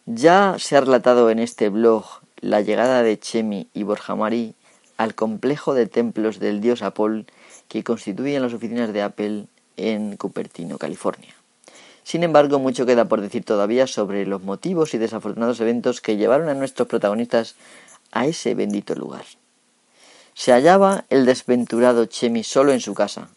ya 0.07 0.57
se 0.59 0.77
ha 0.77 0.81
relatado 0.81 1.31
en 1.31 1.38
este 1.38 1.69
blog 1.69 2.05
la 2.40 2.61
llegada 2.61 3.03
de 3.03 3.19
Chemi 3.19 3.69
y 3.75 3.83
Borjamari 3.83 4.55
al 4.97 5.14
complejo 5.14 5.75
de 5.75 5.87
templos 5.87 6.38
del 6.38 6.61
dios 6.61 6.83
Apol 6.83 7.27
que 7.69 7.83
constituyen 7.83 8.42
las 8.42 8.55
oficinas 8.55 8.92
de 8.92 9.03
Apple 9.03 9.47
en 9.77 10.16
Cupertino, 10.16 10.79
California. 10.79 11.35
Sin 12.05 12.23
embargo, 12.23 12.61
mucho 12.61 12.87
queda 12.87 13.07
por 13.07 13.21
decir 13.21 13.45
todavía 13.45 13.88
sobre 13.88 14.27
los 14.27 14.42
motivos 14.42 14.95
y 14.95 14.99
desafortunados 14.99 15.61
eventos 15.61 16.01
que 16.01 16.16
llevaron 16.16 16.49
a 16.49 16.55
nuestros 16.55 16.87
protagonistas 16.87 17.57
a 18.12 18.27
ese 18.27 18.55
bendito 18.55 18.95
lugar. 18.95 19.25
Se 20.35 20.53
hallaba 20.53 21.05
el 21.09 21.25
desventurado 21.25 22.05
Chemi 22.05 22.45
solo 22.45 22.73
en 22.73 22.81
su 22.81 22.95
casa. 22.95 23.29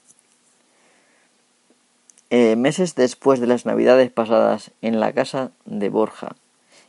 Eh, 2.29 2.55
meses 2.55 2.93
después 2.95 3.39
de 3.39 3.47
las 3.47 3.65
navidades 3.65 4.11
pasadas 4.11 4.71
en 4.81 4.99
la 4.99 5.13
casa 5.13 5.51
de 5.65 5.89
Borja, 5.89 6.35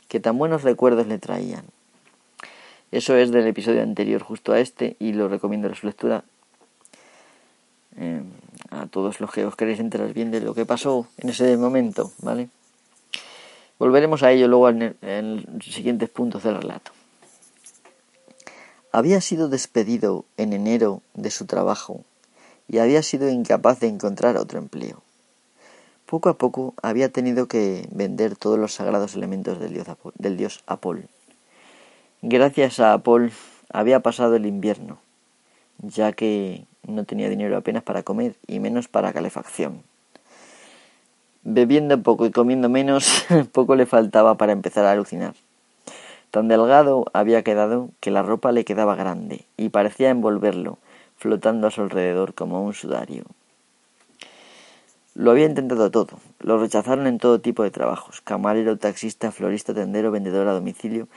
que 0.07 0.19
tan 0.19 0.37
buenos 0.37 0.63
recuerdos 0.63 1.07
le 1.07 1.17
traían. 1.17 1.63
Eso 2.91 3.15
es 3.15 3.31
del 3.31 3.47
episodio 3.47 3.81
anterior 3.81 4.21
justo 4.21 4.51
a 4.51 4.59
este 4.59 4.97
y 4.99 5.13
lo 5.13 5.29
recomiendo 5.29 5.69
a 5.69 5.75
su 5.75 5.87
lectura 5.87 6.25
eh, 7.97 8.21
a 8.69 8.85
todos 8.87 9.19
los 9.19 9.31
que 9.31 9.45
os 9.45 9.55
queréis 9.55 9.79
enterar 9.79 10.13
bien 10.13 10.29
de 10.29 10.41
lo 10.41 10.53
que 10.53 10.65
pasó 10.65 11.07
en 11.17 11.29
ese 11.29 11.55
momento, 11.57 12.11
¿vale? 12.19 12.49
Volveremos 13.79 14.23
a 14.23 14.31
ello 14.31 14.47
luego 14.47 14.69
en 14.69 15.45
los 15.53 15.65
siguientes 15.65 16.09
puntos 16.09 16.43
del 16.43 16.61
relato. 16.61 16.91
Había 18.93 19.21
sido 19.21 19.47
despedido 19.47 20.25
en 20.35 20.51
enero 20.51 21.01
de 21.13 21.31
su 21.31 21.45
trabajo 21.45 22.03
y 22.67 22.79
había 22.79 23.01
sido 23.03 23.29
incapaz 23.29 23.79
de 23.79 23.87
encontrar 23.87 24.35
otro 24.35 24.59
empleo. 24.59 25.01
Poco 26.05 26.27
a 26.27 26.37
poco 26.37 26.73
había 26.81 27.07
tenido 27.07 27.47
que 27.47 27.87
vender 27.91 28.35
todos 28.35 28.59
los 28.59 28.73
sagrados 28.73 29.15
elementos 29.15 29.59
del 29.59 29.73
dios, 29.73 29.87
Apol, 29.87 30.11
del 30.17 30.35
dios 30.35 30.61
Apol. 30.67 31.07
Gracias 32.21 32.81
a 32.81 32.91
Apol 32.91 33.31
había 33.71 34.01
pasado 34.01 34.35
el 34.35 34.45
invierno, 34.45 34.99
ya 35.77 36.11
que 36.11 36.65
no 36.85 37.05
tenía 37.05 37.29
dinero 37.29 37.55
apenas 37.55 37.83
para 37.83 38.03
comer 38.03 38.35
y 38.45 38.59
menos 38.59 38.89
para 38.89 39.13
calefacción. 39.13 39.83
Bebiendo 41.43 42.03
poco 42.03 42.25
y 42.25 42.31
comiendo 42.31 42.67
menos, 42.67 43.25
poco 43.53 43.77
le 43.77 43.85
faltaba 43.85 44.35
para 44.35 44.51
empezar 44.51 44.85
a 44.85 44.91
alucinar. 44.91 45.33
Tan 46.31 46.47
delgado 46.47 47.05
había 47.11 47.43
quedado 47.43 47.89
que 47.99 48.09
la 48.09 48.23
ropa 48.23 48.53
le 48.53 48.63
quedaba 48.63 48.95
grande 48.95 49.45
y 49.57 49.67
parecía 49.67 50.09
envolverlo, 50.09 50.77
flotando 51.17 51.67
a 51.67 51.71
su 51.71 51.81
alrededor 51.81 52.33
como 52.33 52.63
un 52.63 52.73
sudario. 52.73 53.25
Lo 55.13 55.31
había 55.31 55.45
intentado 55.45 55.91
todo. 55.91 56.19
Lo 56.39 56.57
rechazaron 56.57 57.05
en 57.05 57.17
todo 57.17 57.41
tipo 57.41 57.63
de 57.63 57.71
trabajos, 57.71 58.21
camarero, 58.21 58.77
taxista, 58.77 59.33
florista, 59.33 59.73
tendero, 59.73 60.09
vendedor 60.09 60.47
a 60.47 60.53
domicilio 60.53 61.09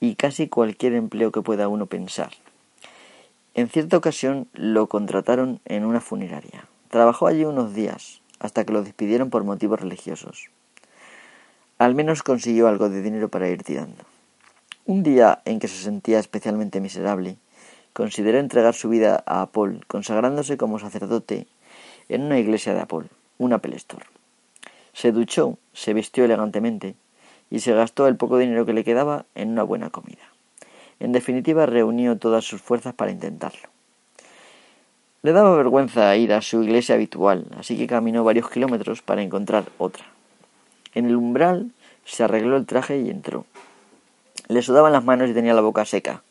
y 0.00 0.14
casi 0.14 0.48
cualquier 0.48 0.94
empleo 0.94 1.30
que 1.30 1.42
pueda 1.42 1.68
uno 1.68 1.84
pensar. 1.84 2.30
En 3.52 3.68
cierta 3.68 3.98
ocasión 3.98 4.48
lo 4.54 4.88
contrataron 4.88 5.60
en 5.66 5.84
una 5.84 6.00
funeraria. 6.00 6.66
Trabajó 6.88 7.26
allí 7.26 7.44
unos 7.44 7.74
días, 7.74 8.22
hasta 8.38 8.64
que 8.64 8.72
lo 8.72 8.82
despidieron 8.82 9.28
por 9.28 9.44
motivos 9.44 9.80
religiosos. 9.80 10.48
Al 11.76 11.94
menos 11.94 12.22
consiguió 12.22 12.66
algo 12.66 12.88
de 12.88 13.02
dinero 13.02 13.28
para 13.28 13.48
ir 13.48 13.62
tirando. 13.62 14.04
Un 14.86 15.02
día 15.02 15.40
en 15.46 15.60
que 15.60 15.68
se 15.68 15.82
sentía 15.82 16.18
especialmente 16.18 16.78
miserable, 16.78 17.38
consideró 17.94 18.38
entregar 18.38 18.74
su 18.74 18.90
vida 18.90 19.22
a 19.24 19.40
Apol, 19.40 19.82
consagrándose 19.86 20.58
como 20.58 20.78
sacerdote 20.78 21.46
en 22.10 22.20
una 22.20 22.38
iglesia 22.38 22.74
de 22.74 22.80
Apol, 22.80 23.08
un 23.38 23.54
apelestor. 23.54 24.02
Se 24.92 25.10
duchó, 25.10 25.56
se 25.72 25.94
vistió 25.94 26.26
elegantemente 26.26 26.96
y 27.50 27.60
se 27.60 27.72
gastó 27.72 28.06
el 28.08 28.16
poco 28.16 28.36
dinero 28.36 28.66
que 28.66 28.74
le 28.74 28.84
quedaba 28.84 29.24
en 29.34 29.52
una 29.52 29.62
buena 29.62 29.88
comida. 29.88 30.22
En 31.00 31.12
definitiva, 31.12 31.64
reunió 31.64 32.18
todas 32.18 32.44
sus 32.44 32.60
fuerzas 32.60 32.92
para 32.92 33.10
intentarlo. 33.10 33.68
Le 35.22 35.32
daba 35.32 35.56
vergüenza 35.56 36.14
ir 36.16 36.34
a 36.34 36.42
su 36.42 36.62
iglesia 36.62 36.96
habitual, 36.96 37.46
así 37.56 37.78
que 37.78 37.86
caminó 37.86 38.22
varios 38.22 38.50
kilómetros 38.50 39.00
para 39.00 39.22
encontrar 39.22 39.64
otra. 39.78 40.04
En 40.92 41.06
el 41.06 41.16
umbral 41.16 41.70
se 42.04 42.22
arregló 42.22 42.58
el 42.58 42.66
traje 42.66 42.98
y 42.98 43.08
entró. 43.08 43.46
Le 44.48 44.62
sudaban 44.62 44.92
las 44.92 45.04
manos 45.04 45.30
y 45.30 45.34
tenía 45.34 45.54
la 45.54 45.60
boca 45.60 45.84
seca. 45.84 46.22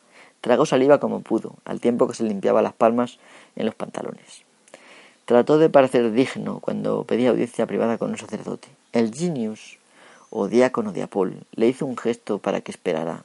Tragó 0.41 0.65
saliva 0.65 0.99
como 0.99 1.21
pudo, 1.21 1.56
al 1.65 1.80
tiempo 1.80 2.08
que 2.08 2.13
se 2.13 2.23
limpiaba 2.23 2.62
las 2.62 2.73
palmas 2.73 3.17
en 3.56 3.65
los 3.65 3.76
pantalones. 3.76 4.43
Trató 5.26 5.58
de 5.58 5.69
parecer 5.69 6.12
digno 6.12 6.60
cuando 6.60 7.06
pedía 7.06 7.30
audiencia 7.30 7.65
privada 7.65 7.97
con 7.97 8.12
un 8.12 8.17
sacerdote. 8.17 8.67
El 8.91 9.13
genius, 9.13 9.80
o 10.30 10.47
diácono 10.47 10.91
de 10.91 11.04
Apol, 11.04 11.45
le 11.54 11.69
hizo 11.69 11.86
un 11.86 11.97
gesto 11.97 12.39
para 12.39 12.62
que 12.62 12.71
esperara. 12.71 13.23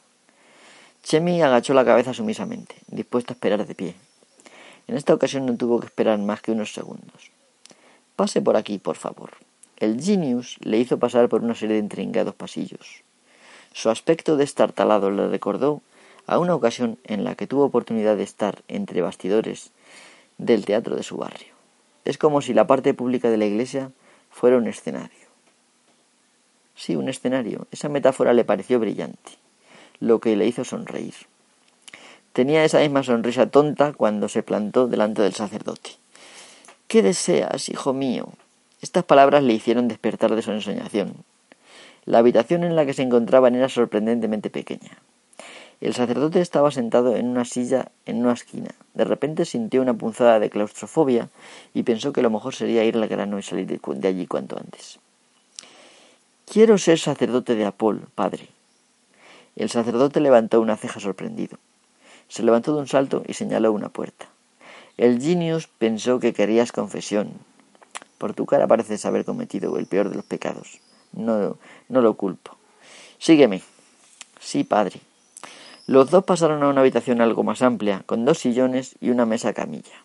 Chemi 1.03 1.43
agachó 1.43 1.75
la 1.75 1.85
cabeza 1.85 2.15
sumisamente, 2.15 2.77
dispuesto 2.87 3.33
a 3.33 3.35
esperar 3.35 3.67
de 3.67 3.75
pie. 3.75 3.95
En 4.87 4.97
esta 4.97 5.13
ocasión 5.13 5.45
no 5.45 5.57
tuvo 5.57 5.81
que 5.81 5.87
esperar 5.87 6.19
más 6.19 6.41
que 6.41 6.53
unos 6.53 6.73
segundos. 6.73 7.31
Pase 8.15 8.41
por 8.43 8.57
aquí, 8.57 8.79
por 8.79 8.97
favor. 8.97 9.31
El 9.77 10.01
genius 10.01 10.57
le 10.61 10.79
hizo 10.79 10.99
pasar 10.99 11.29
por 11.29 11.43
una 11.43 11.55
serie 11.55 11.75
de 11.75 11.83
intrincados 11.83 12.35
pasillos. 12.35 13.03
Su 13.73 13.91
aspecto 13.91 14.37
destartalado 14.37 15.11
le 15.11 15.29
recordó 15.29 15.83
a 16.27 16.39
una 16.39 16.55
ocasión 16.55 16.99
en 17.05 17.25
la 17.25 17.35
que 17.35 17.47
tuvo 17.47 17.65
oportunidad 17.65 18.17
de 18.17 18.23
estar 18.23 18.63
entre 18.69 19.03
bastidores 19.03 19.71
del 20.37 20.65
teatro 20.65 20.97
de 20.97 21.03
su 21.03 21.17
barrio. 21.17 21.55
Es 22.05 22.19
como 22.19 22.41
si 22.41 22.55
la 22.55 22.67
parte 22.67 22.95
pública 22.95 23.31
de 23.31 23.39
la 23.39 23.47
iglesia 23.47 23.91
fuera 24.31 24.57
un 24.57 24.69
escenario. 24.69 25.29
Sí, 26.75 26.97
un 26.97 27.09
escenario. 27.09 27.67
Esa 27.73 27.89
metáfora 27.89 28.33
le 28.33 28.45
pareció 28.45 28.79
brillante, 28.79 29.33
lo 30.01 30.21
que 30.21 30.37
le 30.37 30.47
hizo 30.47 30.65
sonreír. 30.65 31.15
Tenía 32.33 32.65
esa 32.65 32.79
misma 32.79 33.03
sonrisa 33.03 33.51
tonta 33.51 33.93
cuando 33.93 34.29
se 34.29 34.45
plantó 34.45 34.87
delante 34.87 35.23
del 35.23 35.35
sacerdote. 35.35 35.91
¿Qué 36.87 37.03
deseas, 37.03 37.69
hijo 37.69 37.93
mío? 37.93 38.29
Estas 38.81 39.05
palabras 39.05 39.43
le 39.43 39.55
hicieron 39.55 39.89
despertar 39.89 40.35
de 40.37 40.43
su 40.43 40.53
ensoñación. 40.53 41.25
La 42.09 42.21
habitación 42.21 42.65
en 42.65 42.75
la 42.75 42.87
que 42.87 42.95
se 42.95 43.03
encontraban 43.03 43.55
era 43.55 43.69
sorprendentemente 43.69 44.49
pequeña. 44.49 44.97
El 45.83 45.93
sacerdote 45.93 46.41
estaba 46.41 46.71
sentado 46.71 47.15
en 47.15 47.29
una 47.29 47.45
silla 47.45 47.93
en 48.07 48.23
una 48.25 48.33
esquina. 48.33 48.71
De 48.95 49.05
repente 49.05 49.45
sintió 49.45 49.83
una 49.83 49.93
punzada 49.93 50.41
de 50.41 50.49
claustrofobia 50.49 51.29
y 51.75 51.83
pensó 51.83 52.15
que 52.15 52.23
lo 52.23 52.31
mejor 52.31 52.55
sería 52.55 52.83
ir 52.83 52.97
al 52.97 53.07
grano 53.09 53.39
y 53.39 53.43
salir 53.43 53.67
de 53.67 54.09
allí 54.09 54.27
cuanto 54.27 54.57
antes. 54.57 55.01
Quiero 56.51 56.79
ser 56.79 56.99
sacerdote 56.99 57.55
de 57.57 57.67
Apol, 57.67 58.09
padre. 58.15 58.49
El 59.55 59.69
sacerdote 59.69 60.21
levantó 60.21 60.63
una 60.63 60.79
ceja 60.79 61.01
sorprendido. 61.01 61.59
Se 62.29 62.43
levantó 62.43 62.73
de 62.73 62.81
un 62.81 62.89
salto 62.89 63.23
y 63.29 63.35
señaló 63.35 63.71
una 63.71 63.91
puerta. 63.91 64.31
El 64.97 65.21
genius 65.21 65.67
pensó 65.67 66.21
que 66.21 66.33
querías 66.33 66.73
confesión. 66.73 67.33
Por 68.17 68.33
tu 68.33 68.47
cara 68.47 68.67
pareces 68.67 69.05
haber 69.05 69.27
cometido 69.27 69.77
el 69.77 69.85
peor 69.85 70.09
de 70.09 70.17
los 70.17 70.25
pecados. 70.25 70.81
No, 71.13 71.57
no 71.89 72.01
lo 72.01 72.15
culpo. 72.15 72.57
Sígueme. 73.19 73.63
Sí, 74.41 74.65
padre. 74.65 75.01
Los 75.87 76.11
dos 76.11 76.25
pasaron 76.25 76.63
a 76.63 76.69
una 76.69 76.81
habitación 76.81 77.21
algo 77.21 77.43
más 77.43 77.63
amplia, 77.63 78.03
con 78.07 78.25
dos 78.25 78.39
sillones 78.39 78.97
y 79.01 79.11
una 79.11 79.25
mesa 79.25 79.55
camilla. 79.55 80.05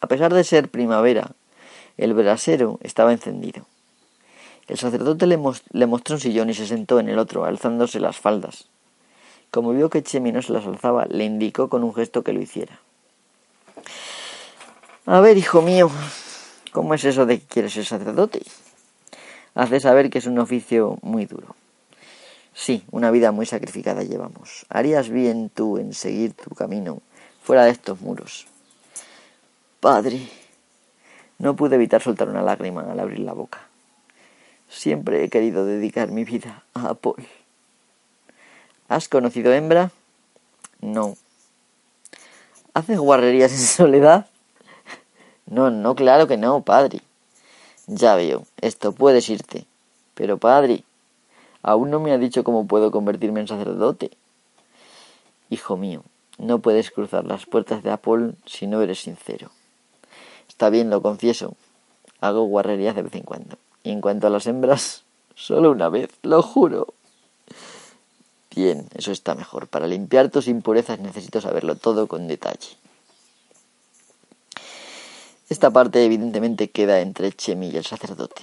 A 0.00 0.06
pesar 0.08 0.34
de 0.34 0.44
ser 0.44 0.68
primavera, 0.68 1.32
el 1.96 2.12
brasero 2.12 2.78
estaba 2.82 3.12
encendido. 3.12 3.66
El 4.68 4.78
sacerdote 4.78 5.26
le, 5.26 5.38
le, 5.72 5.86
mostró 5.86 6.16
un 6.16 6.20
sillón 6.20 6.50
y 6.50 6.54
se 6.54 6.66
sentó 6.66 7.00
en 7.00 7.08
el 7.08 7.18
otro, 7.18 7.44
alzándose 7.44 7.98
las 8.00 8.18
faldas. 8.18 8.68
Como 9.50 9.72
vio 9.72 9.90
que 9.90 10.02
Chemi 10.02 10.32
no 10.32 10.42
se 10.42 10.52
las 10.52 10.66
alzaba, 10.66 11.06
le 11.06 11.24
indicó 11.24 11.68
con 11.68 11.84
un 11.84 11.94
gesto 11.94 12.22
que 12.22 12.32
lo 12.32 12.40
hiciera. 12.40 12.78
A 15.06 15.20
ver, 15.20 15.36
hijo 15.36 15.62
mío, 15.62 15.90
¿cómo 16.72 16.94
es 16.94 17.04
eso 17.04 17.26
de 17.26 17.40
que 17.40 17.46
quieres 17.46 17.72
ser 17.72 17.84
sacerdote? 17.84 18.42
Hace 19.54 19.80
saber 19.80 20.10
que 20.10 20.18
es 20.18 20.26
un 20.26 20.38
oficio 20.38 20.98
muy 21.02 21.26
duro. 21.26 21.54
Sí, 22.54 22.84
una 22.90 23.10
vida 23.10 23.32
muy 23.32 23.46
sacrificada 23.46 24.02
llevamos. 24.02 24.66
Harías 24.68 25.08
bien 25.08 25.50
tú 25.50 25.78
en 25.78 25.94
seguir 25.94 26.34
tu 26.34 26.54
camino 26.54 27.00
fuera 27.42 27.64
de 27.64 27.70
estos 27.70 28.00
muros. 28.00 28.46
Padre, 29.80 30.28
no 31.38 31.56
pude 31.56 31.76
evitar 31.76 32.02
soltar 32.02 32.28
una 32.28 32.42
lágrima 32.42 32.82
al 32.82 33.00
abrir 33.00 33.20
la 33.20 33.32
boca. 33.32 33.60
Siempre 34.68 35.24
he 35.24 35.28
querido 35.28 35.66
dedicar 35.66 36.10
mi 36.10 36.24
vida 36.24 36.62
a 36.74 36.94
Paul. 36.94 37.26
¿Has 38.88 39.08
conocido 39.08 39.52
hembra? 39.52 39.90
No. 40.80 41.16
¿Haces 42.74 42.98
guarrerías 42.98 43.52
en 43.52 43.58
soledad? 43.58 44.26
No, 45.46 45.70
no, 45.70 45.94
claro 45.94 46.26
que 46.26 46.36
no, 46.36 46.62
padre. 46.62 47.00
Ya 47.94 48.14
veo, 48.14 48.46
esto 48.62 48.92
puedes 48.92 49.28
irte. 49.28 49.66
Pero 50.14 50.38
padre, 50.38 50.82
aún 51.62 51.90
no 51.90 52.00
me 52.00 52.12
ha 52.12 52.18
dicho 52.18 52.42
cómo 52.42 52.66
puedo 52.66 52.90
convertirme 52.90 53.40
en 53.40 53.48
sacerdote. 53.48 54.10
Hijo 55.50 55.76
mío, 55.76 56.02
no 56.38 56.60
puedes 56.60 56.90
cruzar 56.90 57.26
las 57.26 57.44
puertas 57.44 57.82
de 57.82 57.90
Apol 57.90 58.34
si 58.46 58.66
no 58.66 58.80
eres 58.80 59.02
sincero. 59.02 59.50
Está 60.48 60.70
bien, 60.70 60.88
lo 60.88 61.02
confieso. 61.02 61.54
Hago 62.22 62.44
guarrerías 62.44 62.94
de 62.96 63.02
vez 63.02 63.14
en 63.14 63.24
cuando. 63.24 63.58
Y 63.84 63.90
en 63.90 64.00
cuanto 64.00 64.26
a 64.26 64.30
las 64.30 64.46
hembras, 64.46 65.04
solo 65.34 65.70
una 65.70 65.90
vez, 65.90 66.08
lo 66.22 66.42
juro. 66.42 66.94
Bien, 68.54 68.86
eso 68.94 69.12
está 69.12 69.34
mejor. 69.34 69.68
Para 69.68 69.86
limpiar 69.86 70.30
tus 70.30 70.48
impurezas 70.48 70.98
necesito 70.98 71.42
saberlo 71.42 71.74
todo 71.74 72.06
con 72.06 72.26
detalle. 72.26 72.68
Esta 75.52 75.70
parte 75.70 76.02
evidentemente 76.02 76.70
queda 76.70 77.00
entre 77.00 77.30
Chemi 77.30 77.68
y 77.68 77.76
el 77.76 77.84
sacerdote. 77.84 78.40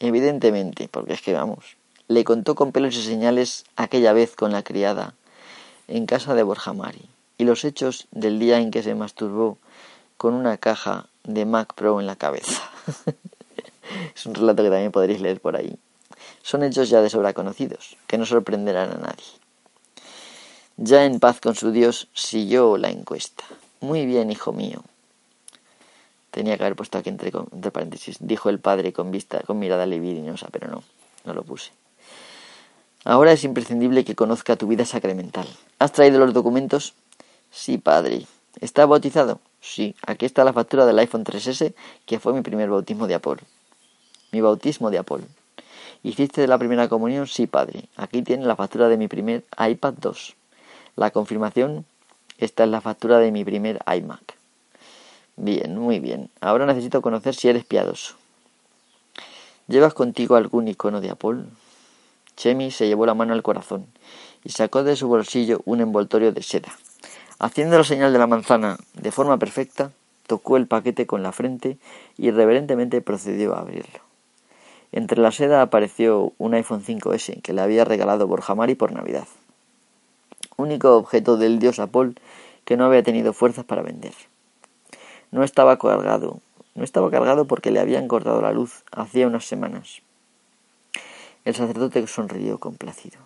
Evidentemente, 0.00 0.88
porque 0.88 1.12
es 1.12 1.22
que 1.22 1.32
vamos. 1.32 1.76
Le 2.08 2.24
contó 2.24 2.56
con 2.56 2.72
pelos 2.72 2.96
y 2.96 3.02
señales 3.04 3.64
aquella 3.76 4.12
vez 4.12 4.34
con 4.34 4.50
la 4.50 4.64
criada 4.64 5.14
en 5.86 6.06
casa 6.06 6.34
de 6.34 6.42
Borja 6.42 6.72
Mari 6.72 7.08
y 7.38 7.44
los 7.44 7.64
hechos 7.64 8.08
del 8.10 8.40
día 8.40 8.58
en 8.58 8.72
que 8.72 8.82
se 8.82 8.96
masturbó 8.96 9.56
con 10.16 10.34
una 10.34 10.56
caja 10.56 11.06
de 11.22 11.44
Mac 11.44 11.74
Pro 11.74 12.00
en 12.00 12.08
la 12.08 12.16
cabeza. 12.16 12.60
es 14.16 14.26
un 14.26 14.34
relato 14.34 14.64
que 14.64 14.70
también 14.70 14.90
podréis 14.90 15.20
leer 15.20 15.40
por 15.40 15.54
ahí. 15.54 15.76
Son 16.42 16.64
hechos 16.64 16.90
ya 16.90 17.00
de 17.00 17.08
sobra 17.08 17.34
conocidos, 17.34 17.96
que 18.08 18.18
no 18.18 18.26
sorprenderán 18.26 18.90
a 18.90 18.96
nadie. 18.96 19.26
Ya 20.76 21.04
en 21.04 21.20
paz 21.20 21.40
con 21.40 21.54
su 21.54 21.70
Dios, 21.70 22.08
siguió 22.14 22.76
la 22.78 22.90
encuesta. 22.90 23.44
Muy 23.78 24.06
bien, 24.06 24.32
hijo 24.32 24.52
mío, 24.52 24.82
Tenía 26.38 26.56
que 26.56 26.62
haber 26.62 26.76
puesto 26.76 26.98
aquí 26.98 27.08
entre, 27.08 27.32
paréntesis. 27.72 28.18
Dijo 28.20 28.48
el 28.48 28.60
padre 28.60 28.92
con 28.92 29.10
vista, 29.10 29.40
con 29.40 29.58
mirada 29.58 29.86
libidinosa, 29.86 30.46
pero 30.52 30.68
no, 30.68 30.84
no 31.24 31.34
lo 31.34 31.42
puse. 31.42 31.72
Ahora 33.04 33.32
es 33.32 33.42
imprescindible 33.42 34.04
que 34.04 34.14
conozca 34.14 34.54
tu 34.54 34.68
vida 34.68 34.84
sacramental. 34.84 35.48
¿Has 35.80 35.90
traído 35.90 36.20
los 36.20 36.32
documentos? 36.32 36.94
Sí, 37.50 37.76
padre. 37.76 38.24
¿Está 38.60 38.86
bautizado? 38.86 39.40
Sí. 39.60 39.96
Aquí 40.06 40.26
está 40.26 40.44
la 40.44 40.52
factura 40.52 40.86
del 40.86 41.00
iPhone 41.00 41.24
3S, 41.24 41.74
que 42.06 42.20
fue 42.20 42.32
mi 42.32 42.42
primer 42.42 42.70
bautismo 42.70 43.08
de 43.08 43.16
Apol. 43.16 43.40
Mi 44.30 44.40
bautismo 44.40 44.92
de 44.92 44.98
Apol. 44.98 45.24
¿Hiciste 46.04 46.46
la 46.46 46.56
primera 46.56 46.88
comunión? 46.88 47.26
Sí, 47.26 47.48
padre. 47.48 47.88
Aquí 47.96 48.22
tiene 48.22 48.46
la 48.46 48.54
factura 48.54 48.86
de 48.86 48.96
mi 48.96 49.08
primer 49.08 49.42
iPad 49.58 49.94
2. 49.94 50.36
La 50.94 51.10
confirmación, 51.10 51.84
esta 52.38 52.62
es 52.62 52.70
la 52.70 52.80
factura 52.80 53.18
de 53.18 53.32
mi 53.32 53.44
primer 53.44 53.82
iMac. 53.92 54.37
Bien, 55.40 55.78
muy 55.78 56.00
bien. 56.00 56.30
Ahora 56.40 56.66
necesito 56.66 57.00
conocer 57.00 57.32
si 57.32 57.48
eres 57.48 57.64
piadoso. 57.64 58.16
¿Llevas 59.68 59.94
contigo 59.94 60.34
algún 60.34 60.66
icono 60.66 61.00
de 61.00 61.10
Apol? 61.10 61.46
Chemi 62.36 62.72
se 62.72 62.88
llevó 62.88 63.06
la 63.06 63.14
mano 63.14 63.34
al 63.34 63.44
corazón 63.44 63.86
y 64.42 64.50
sacó 64.50 64.82
de 64.82 64.96
su 64.96 65.06
bolsillo 65.06 65.60
un 65.64 65.80
envoltorio 65.80 66.32
de 66.32 66.42
seda. 66.42 66.76
Haciendo 67.38 67.78
la 67.78 67.84
señal 67.84 68.12
de 68.12 68.18
la 68.18 68.26
manzana 68.26 68.78
de 68.94 69.12
forma 69.12 69.38
perfecta, 69.38 69.92
tocó 70.26 70.56
el 70.56 70.66
paquete 70.66 71.06
con 71.06 71.22
la 71.22 71.30
frente 71.30 71.78
y 72.16 72.32
reverentemente 72.32 73.00
procedió 73.00 73.54
a 73.54 73.60
abrirlo. 73.60 74.00
Entre 74.90 75.20
la 75.20 75.30
seda 75.30 75.62
apareció 75.62 76.32
un 76.38 76.54
iPhone 76.54 76.82
5S 76.82 77.42
que 77.42 77.52
le 77.52 77.60
había 77.60 77.84
regalado 77.84 78.26
Borjamari 78.26 78.74
por 78.74 78.90
Navidad. 78.90 79.28
Único 80.56 80.96
objeto 80.96 81.36
del 81.36 81.60
dios 81.60 81.78
Apol 81.78 82.16
que 82.64 82.76
no 82.76 82.86
había 82.86 83.04
tenido 83.04 83.32
fuerzas 83.32 83.64
para 83.64 83.82
vender. 83.82 84.14
No 85.30 85.44
estaba 85.44 85.78
cargado. 85.78 86.40
No 86.74 86.84
estaba 86.84 87.10
cargado 87.10 87.46
porque 87.46 87.70
le 87.70 87.80
habían 87.80 88.08
cortado 88.08 88.40
la 88.40 88.52
luz 88.52 88.84
hacía 88.92 89.26
unas 89.26 89.44
semanas. 89.44 90.02
El 91.44 91.54
sacerdote 91.54 92.06
sonrió 92.06 92.58
complacido. 92.58 93.18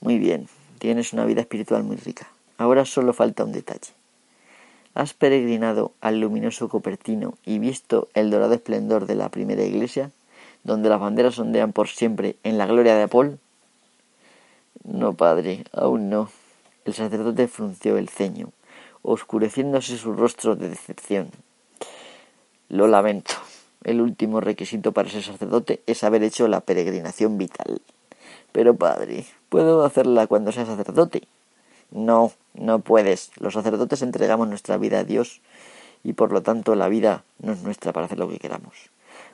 Muy 0.00 0.18
bien, 0.18 0.48
tienes 0.78 1.12
una 1.12 1.24
vida 1.24 1.40
espiritual 1.40 1.84
muy 1.84 1.96
rica. 1.96 2.28
Ahora 2.58 2.84
solo 2.84 3.12
falta 3.12 3.44
un 3.44 3.52
detalle. 3.52 3.92
¿Has 4.94 5.14
peregrinado 5.14 5.92
al 6.00 6.20
luminoso 6.20 6.68
Copertino 6.68 7.34
y 7.46 7.58
visto 7.58 8.08
el 8.14 8.30
dorado 8.30 8.54
esplendor 8.54 9.06
de 9.06 9.14
la 9.14 9.30
primera 9.30 9.62
iglesia, 9.62 10.10
donde 10.64 10.88
las 10.88 11.00
banderas 11.00 11.38
ondean 11.38 11.72
por 11.72 11.88
siempre 11.88 12.36
en 12.42 12.58
la 12.58 12.66
gloria 12.66 12.94
de 12.94 13.04
Apol? 13.04 13.38
No, 14.84 15.14
padre, 15.14 15.64
aún 15.72 16.10
no. 16.10 16.30
El 16.84 16.94
sacerdote 16.94 17.48
frunció 17.48 17.96
el 17.96 18.08
ceño, 18.08 18.50
oscureciéndose 19.02 19.98
su 19.98 20.14
rostro 20.14 20.56
de 20.56 20.68
decepción. 20.68 21.30
Lo 22.68 22.86
lamento. 22.86 23.34
El 23.84 24.00
último 24.00 24.40
requisito 24.40 24.92
para 24.92 25.10
ser 25.10 25.22
sacerdote 25.22 25.82
es 25.86 26.04
haber 26.04 26.22
hecho 26.22 26.46
la 26.48 26.60
peregrinación 26.60 27.36
vital. 27.36 27.80
Pero 28.52 28.76
padre, 28.76 29.26
¿puedo 29.48 29.84
hacerla 29.84 30.26
cuando 30.26 30.52
sea 30.52 30.66
sacerdote? 30.66 31.22
No, 31.90 32.32
no 32.54 32.78
puedes. 32.78 33.32
Los 33.38 33.54
sacerdotes 33.54 34.02
entregamos 34.02 34.48
nuestra 34.48 34.78
vida 34.78 35.00
a 35.00 35.04
Dios 35.04 35.40
y 36.04 36.12
por 36.14 36.32
lo 36.32 36.42
tanto 36.42 36.74
la 36.74 36.88
vida 36.88 37.24
no 37.40 37.52
es 37.52 37.62
nuestra 37.62 37.92
para 37.92 38.06
hacer 38.06 38.18
lo 38.18 38.28
que 38.28 38.38
queramos. 38.38 38.74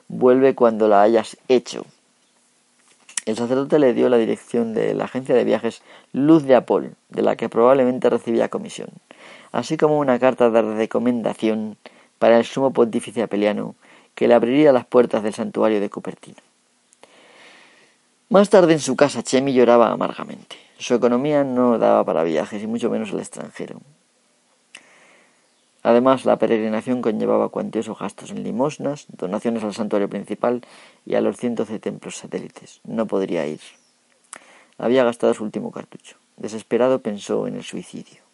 Vuelve 0.07 0.55
cuando 0.55 0.87
la 0.87 1.01
hayas 1.01 1.37
hecho. 1.47 1.85
El 3.25 3.35
sacerdote 3.35 3.77
le 3.77 3.93
dio 3.93 4.09
la 4.09 4.17
dirección 4.17 4.73
de 4.73 4.93
la 4.95 5.05
agencia 5.05 5.35
de 5.35 5.43
viajes 5.43 5.83
Luz 6.13 6.43
de 6.43 6.55
Apol, 6.55 6.95
de 7.09 7.21
la 7.21 7.35
que 7.35 7.49
probablemente 7.49 8.09
recibía 8.09 8.49
comisión, 8.49 8.89
así 9.51 9.77
como 9.77 9.99
una 9.99 10.19
carta 10.19 10.49
de 10.49 10.61
recomendación 10.61 11.77
para 12.19 12.37
el 12.37 12.45
sumo 12.45 12.71
pontífice 12.71 13.21
apeliano 13.23 13.75
que 14.15 14.27
le 14.27 14.33
abriría 14.33 14.73
las 14.73 14.85
puertas 14.85 15.23
del 15.23 15.33
santuario 15.33 15.79
de 15.79 15.89
Cupertino. 15.89 16.37
Más 18.29 18.49
tarde 18.49 18.73
en 18.73 18.79
su 18.79 18.95
casa 18.95 19.23
Chemi 19.23 19.53
lloraba 19.53 19.91
amargamente. 19.91 20.57
Su 20.77 20.93
economía 20.93 21.43
no 21.43 21.77
daba 21.77 22.03
para 22.03 22.23
viajes 22.23 22.61
y 22.61 22.67
mucho 22.67 22.89
menos 22.89 23.11
al 23.11 23.19
extranjero. 23.19 23.79
Además, 25.81 26.25
la 26.25 26.37
peregrinación 26.37 27.01
conllevaba 27.01 27.49
cuantiosos 27.49 27.97
gastos 27.97 28.31
en 28.31 28.43
limosnas, 28.43 29.05
donaciones 29.09 29.63
al 29.63 29.73
santuario 29.73 30.09
principal 30.09 30.61
y 31.05 31.15
a 31.15 31.21
los 31.21 31.37
cientos 31.37 31.69
de 31.69 31.79
templos 31.79 32.17
satélites. 32.17 32.81
No 32.83 33.07
podría 33.07 33.47
ir. 33.47 33.61
Había 34.77 35.03
gastado 35.03 35.33
su 35.33 35.43
último 35.43 35.71
cartucho. 35.71 36.17
Desesperado 36.37 36.99
pensó 36.99 37.47
en 37.47 37.55
el 37.55 37.63
suicidio. 37.63 38.28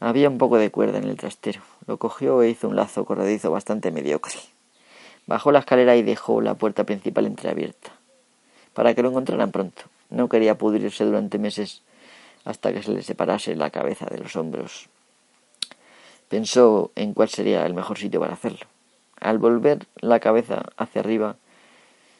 Había 0.00 0.28
un 0.28 0.38
poco 0.38 0.58
de 0.58 0.70
cuerda 0.70 0.98
en 0.98 1.04
el 1.04 1.16
trastero. 1.16 1.62
Lo 1.86 1.98
cogió 1.98 2.42
e 2.42 2.50
hizo 2.50 2.68
un 2.68 2.76
lazo 2.76 3.04
corredizo 3.04 3.50
bastante 3.50 3.90
mediocre. 3.90 4.38
Bajó 5.26 5.52
la 5.52 5.60
escalera 5.60 5.96
y 5.96 6.02
dejó 6.02 6.40
la 6.40 6.54
puerta 6.54 6.84
principal 6.84 7.26
entreabierta, 7.26 7.92
para 8.74 8.94
que 8.94 9.02
lo 9.02 9.08
encontraran 9.08 9.50
pronto. 9.50 9.84
No 10.10 10.28
quería 10.28 10.58
pudrirse 10.58 11.04
durante 11.04 11.38
meses 11.38 11.82
hasta 12.44 12.72
que 12.72 12.82
se 12.82 12.92
le 12.92 13.02
separase 13.02 13.56
la 13.56 13.70
cabeza 13.70 14.06
de 14.06 14.18
los 14.18 14.36
hombros. 14.36 14.88
Pensó 16.28 16.90
en 16.94 17.14
cuál 17.14 17.28
sería 17.28 17.64
el 17.64 17.74
mejor 17.74 17.96
sitio 17.98 18.20
para 18.20 18.34
hacerlo. 18.34 18.66
Al 19.20 19.38
volver 19.38 19.86
la 20.00 20.20
cabeza 20.20 20.64
hacia 20.76 21.00
arriba, 21.00 21.36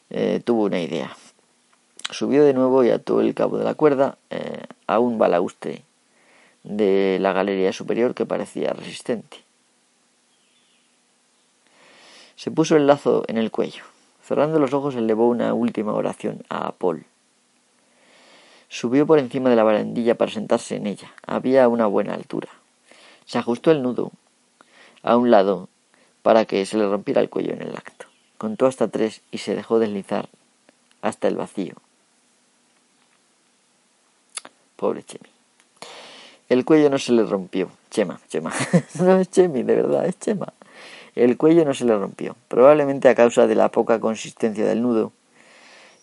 eh, 0.08 0.40
tuvo 0.42 0.64
una 0.64 0.80
idea. 0.80 1.14
Subió 2.10 2.44
de 2.44 2.54
nuevo 2.54 2.84
y 2.84 2.90
ató 2.90 3.20
el 3.20 3.34
cabo 3.34 3.58
de 3.58 3.64
la 3.64 3.74
cuerda 3.74 4.16
eh, 4.30 4.62
a 4.86 4.98
un 4.98 5.18
balaustre 5.18 5.82
de 6.64 7.18
la 7.20 7.32
galería 7.32 7.72
superior 7.72 8.14
que 8.14 8.26
parecía 8.26 8.72
resistente. 8.72 9.44
Se 12.36 12.50
puso 12.50 12.76
el 12.76 12.86
lazo 12.86 13.24
en 13.28 13.38
el 13.38 13.50
cuello. 13.50 13.84
Cerrando 14.22 14.58
los 14.58 14.72
ojos 14.72 14.96
elevó 14.96 15.28
una 15.28 15.54
última 15.54 15.92
oración 15.92 16.42
a 16.48 16.66
Apol. 16.66 17.04
Subió 18.68 19.06
por 19.06 19.18
encima 19.18 19.50
de 19.50 19.56
la 19.56 19.62
barandilla 19.62 20.16
para 20.16 20.32
sentarse 20.32 20.76
en 20.76 20.86
ella. 20.86 21.12
Había 21.26 21.68
una 21.68 21.86
buena 21.86 22.14
altura. 22.14 22.48
Se 23.26 23.38
ajustó 23.38 23.70
el 23.70 23.82
nudo 23.82 24.10
a 25.02 25.16
un 25.16 25.30
lado 25.30 25.68
para 26.22 26.46
que 26.46 26.64
se 26.66 26.78
le 26.78 26.88
rompiera 26.88 27.20
el 27.20 27.28
cuello 27.28 27.52
en 27.52 27.62
el 27.62 27.76
acto. 27.76 28.06
Contó 28.38 28.66
hasta 28.66 28.88
tres 28.88 29.20
y 29.30 29.38
se 29.38 29.54
dejó 29.54 29.78
deslizar 29.78 30.28
hasta 31.02 31.28
el 31.28 31.36
vacío. 31.36 31.74
Pobre 34.76 35.04
Chemi. 35.04 35.33
El 36.48 36.64
cuello 36.64 36.90
no 36.90 36.98
se 36.98 37.12
le 37.12 37.24
rompió. 37.24 37.70
Chema, 37.90 38.20
Chema. 38.28 38.52
no 39.00 39.18
es 39.18 39.30
Chemi, 39.30 39.62
de 39.62 39.76
verdad, 39.76 40.06
es 40.06 40.18
Chema. 40.18 40.52
El 41.14 41.36
cuello 41.36 41.64
no 41.64 41.74
se 41.74 41.84
le 41.84 41.96
rompió, 41.96 42.36
probablemente 42.48 43.08
a 43.08 43.14
causa 43.14 43.46
de 43.46 43.54
la 43.54 43.70
poca 43.70 44.00
consistencia 44.00 44.66
del 44.66 44.82
nudo 44.82 45.12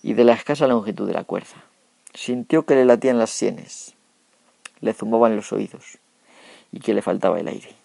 y 0.01 0.13
de 0.13 0.23
la 0.23 0.33
escasa 0.33 0.67
longitud 0.67 1.05
de 1.05 1.13
la 1.13 1.25
cuerda. 1.25 1.65
Sintió 2.13 2.65
que 2.65 2.75
le 2.75 2.85
latían 2.85 3.19
las 3.19 3.29
sienes, 3.29 3.93
le 4.79 4.93
zumaban 4.93 5.35
los 5.35 5.51
oídos 5.51 5.97
y 6.71 6.79
que 6.79 6.93
le 6.93 7.01
faltaba 7.01 7.39
el 7.39 7.49
aire. 7.49 7.75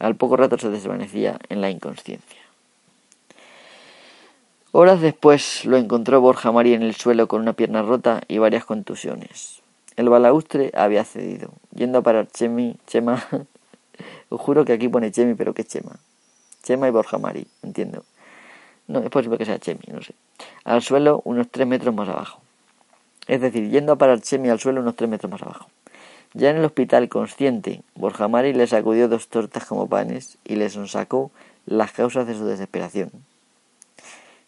Al 0.00 0.16
poco 0.16 0.36
rato 0.36 0.58
se 0.58 0.70
desvanecía 0.70 1.38
en 1.48 1.60
la 1.60 1.70
inconsciencia. 1.70 2.40
Horas 4.72 5.00
después 5.00 5.64
lo 5.64 5.76
encontró 5.76 6.20
Borja 6.20 6.50
Mari 6.50 6.74
en 6.74 6.82
el 6.82 6.96
suelo 6.96 7.28
con 7.28 7.40
una 7.40 7.52
pierna 7.52 7.82
rota 7.82 8.22
y 8.26 8.38
varias 8.38 8.64
contusiones. 8.64 9.62
El 9.96 10.08
balaustre 10.08 10.72
había 10.74 11.04
cedido. 11.04 11.50
Yendo 11.74 11.98
a 11.98 12.02
parar 12.02 12.26
Chemi, 12.26 12.76
Chema, 12.86 13.22
os 14.28 14.40
juro 14.40 14.64
que 14.64 14.72
aquí 14.72 14.88
pone 14.88 15.12
Chemi, 15.12 15.34
pero 15.34 15.54
¿qué 15.54 15.64
Chema? 15.64 15.96
Chema 16.62 16.88
y 16.88 16.90
Borja 16.90 17.18
Mari, 17.18 17.46
entiendo. 17.62 18.04
No, 18.88 19.00
es 19.00 19.10
posible 19.10 19.38
que 19.38 19.44
sea 19.44 19.58
Chemi, 19.58 19.84
no 19.92 20.02
sé. 20.02 20.14
Al 20.64 20.82
suelo 20.82 21.22
unos 21.24 21.48
tres 21.48 21.66
metros 21.66 21.94
más 21.94 22.08
abajo. 22.08 22.40
Es 23.28 23.40
decir, 23.40 23.70
yendo 23.70 23.92
a 23.92 23.96
parar 23.96 24.20
Chemi 24.20 24.48
al 24.50 24.58
suelo 24.58 24.80
unos 24.80 24.96
tres 24.96 25.08
metros 25.08 25.30
más 25.30 25.42
abajo. 25.42 25.68
Ya 26.32 26.50
en 26.50 26.56
el 26.56 26.64
hospital 26.64 27.08
consciente, 27.08 27.82
Borja 27.94 28.26
Mari 28.26 28.52
le 28.52 28.66
sacudió 28.66 29.08
dos 29.08 29.28
tortas 29.28 29.64
como 29.64 29.88
panes 29.88 30.38
y 30.44 30.56
le 30.56 30.68
sonsacó 30.68 31.30
las 31.66 31.92
causas 31.92 32.26
de 32.26 32.34
su 32.34 32.44
desesperación. 32.44 33.12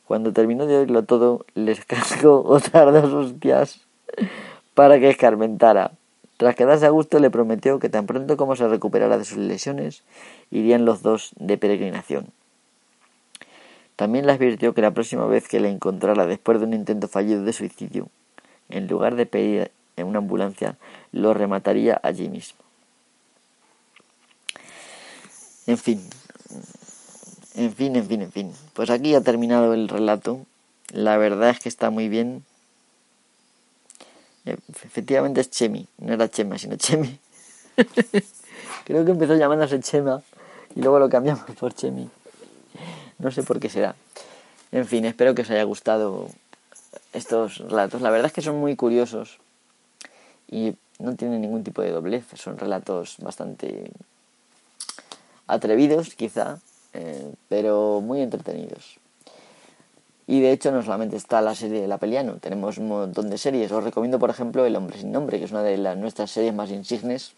Cuando 0.07 0.33
terminó 0.33 0.67
de 0.67 0.79
oírlo 0.79 1.05
todo, 1.05 1.47
les 1.55 1.85
cascó 1.85 2.43
otras 2.45 2.93
dos 2.93 3.13
hostias 3.13 3.87
para 4.77 5.01
que 5.01 5.09
escarmentara. 5.09 5.93
Tras 6.37 6.55
quedarse 6.55 6.85
a 6.85 6.91
gusto, 6.91 7.19
le 7.19 7.31
prometió 7.31 7.79
que 7.79 7.89
tan 7.89 8.05
pronto 8.05 8.37
como 8.37 8.57
se 8.57 8.69
recuperara 8.69 9.17
de 9.17 9.25
sus 9.25 9.39
lesiones, 9.39 10.03
irían 10.51 10.85
los 10.85 11.01
dos 11.01 11.33
de 11.37 11.57
peregrinación. 11.57 12.27
También 13.97 14.27
le 14.27 14.33
advirtió 14.33 14.75
que 14.75 14.83
la 14.83 14.91
próxima 14.91 15.25
vez 15.25 15.49
que 15.49 15.61
le 15.61 15.71
encontrara 15.71 16.27
después 16.27 16.61
de 16.61 16.67
un 16.67 16.75
intento 16.75 17.09
fallido 17.09 17.43
de 17.43 17.55
suicidio, 17.55 18.11
en 18.69 18.87
lugar 18.87 19.17
de 19.17 19.25
pedir 19.25 19.71
en 19.97 20.09
una 20.09 20.19
ambulancia, 20.19 20.77
lo 21.11 21.33
remataría 21.33 21.99
allí 22.03 22.29
mismo. 22.29 22.59
En 25.67 25.79
fin, 25.79 26.03
en 27.55 27.73
fin, 27.73 27.97
en 27.97 28.07
fin, 28.07 28.21
en 28.21 28.31
fin. 28.31 28.53
Pues 28.75 28.91
aquí 28.91 29.15
ha 29.15 29.23
terminado 29.23 29.73
el 29.73 29.89
relato. 29.89 30.45
La 30.93 31.17
verdad 31.17 31.49
es 31.49 31.61
que 31.61 31.71
está 31.71 31.89
muy 31.89 32.11
bien. 32.11 32.45
Efectivamente 34.47 35.41
es 35.41 35.51
Chemi, 35.51 35.87
no 35.99 36.15
era 36.15 36.29
Chema, 36.29 36.57
sino 36.57 36.77
Chemi. 36.77 37.19
Creo 38.85 39.05
que 39.05 39.11
empezó 39.11 39.35
llamándose 39.35 39.81
Chema 39.81 40.23
y 40.75 40.81
luego 40.81 41.01
lo 41.01 41.09
cambiamos 41.09 41.51
por 41.59 41.75
Chemi. 41.75 42.09
No 43.19 43.31
sé 43.31 43.43
por 43.43 43.59
qué 43.59 43.69
será. 43.69 43.97
En 44.71 44.87
fin, 44.87 45.05
espero 45.05 45.35
que 45.35 45.43
os 45.43 45.51
haya 45.51 45.65
gustado 45.65 46.29
estos 47.13 47.59
relatos. 47.59 48.01
La 48.03 48.11
verdad 48.11 48.27
es 48.27 48.33
que 48.33 48.43
son 48.43 48.59
muy 48.61 48.77
curiosos 48.77 49.39
y 50.49 50.77
no 50.99 51.17
tienen 51.17 51.41
ningún 51.41 51.65
tipo 51.65 51.83
de 51.83 51.91
doblez, 51.91 52.25
son 52.35 52.59
relatos 52.59 53.17
bastante 53.19 53.91
atrevidos 55.47 56.15
quizá, 56.15 56.59
eh, 56.93 57.33
pero 57.49 58.01
muy 58.01 58.21
entretenidos. 58.21 58.99
Y 60.27 60.41
de 60.41 60.51
hecho 60.51 60.73
no 60.73 60.83
solamente 60.83 61.17
está 61.17 61.41
la 61.41 61.55
serie 61.55 61.81
de 61.81 61.87
La 61.87 61.99
Peliano, 61.99 62.39
tenemos 62.39 62.79
un 62.79 62.89
montón 62.89 63.31
de 63.31 63.39
series. 63.39 63.71
Os 63.71 63.85
recomiendo 63.85 64.19
por 64.19 64.31
ejemplo 64.31 64.67
El 64.67 64.75
Hombre 64.75 64.99
sin 64.99 65.13
Nombre, 65.13 65.39
que 65.39 65.45
es 65.45 65.53
una 65.53 65.63
de 65.63 65.79
nuestras 65.97 66.31
series 66.31 66.53
más 66.53 66.71
insignes. 66.71 67.33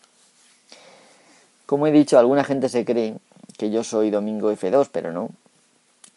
Como 1.67 1.87
he 1.87 1.93
dicho, 1.93 2.19
alguna 2.19 2.45
gente 2.45 2.71
se 2.71 2.87
cree 2.87 3.17
que 3.59 3.71
yo 3.71 3.85
soy 3.85 4.11
Domingo 4.11 4.51
F2, 4.51 4.89
pero 4.91 5.13
no. 5.13 5.29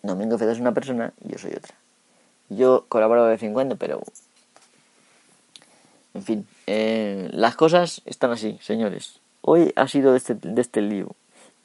Domingo 0.01 0.38
F2 0.38 0.51
es 0.51 0.59
una 0.59 0.74
persona 0.74 1.13
y 1.26 1.34
yo 1.34 1.38
soy 1.38 1.51
otra. 1.51 1.76
Yo 2.47 2.86
colaboro 2.88 3.26
de 3.26 3.32
vez 3.32 3.43
en 3.43 3.53
cuando, 3.53 3.76
pero 3.76 4.01
en 6.13 6.24
fin, 6.24 6.47
eh, 6.67 7.30
las 7.32 7.55
cosas 7.55 8.01
están 8.05 8.32
así, 8.32 8.59
señores. 8.61 9.19
Hoy 9.41 9.74
ha 9.76 9.88
sido 9.88 10.11
de 10.11 10.17
este, 10.17 10.36
de 10.36 10.61
este 10.61 10.82
lío 10.82 11.15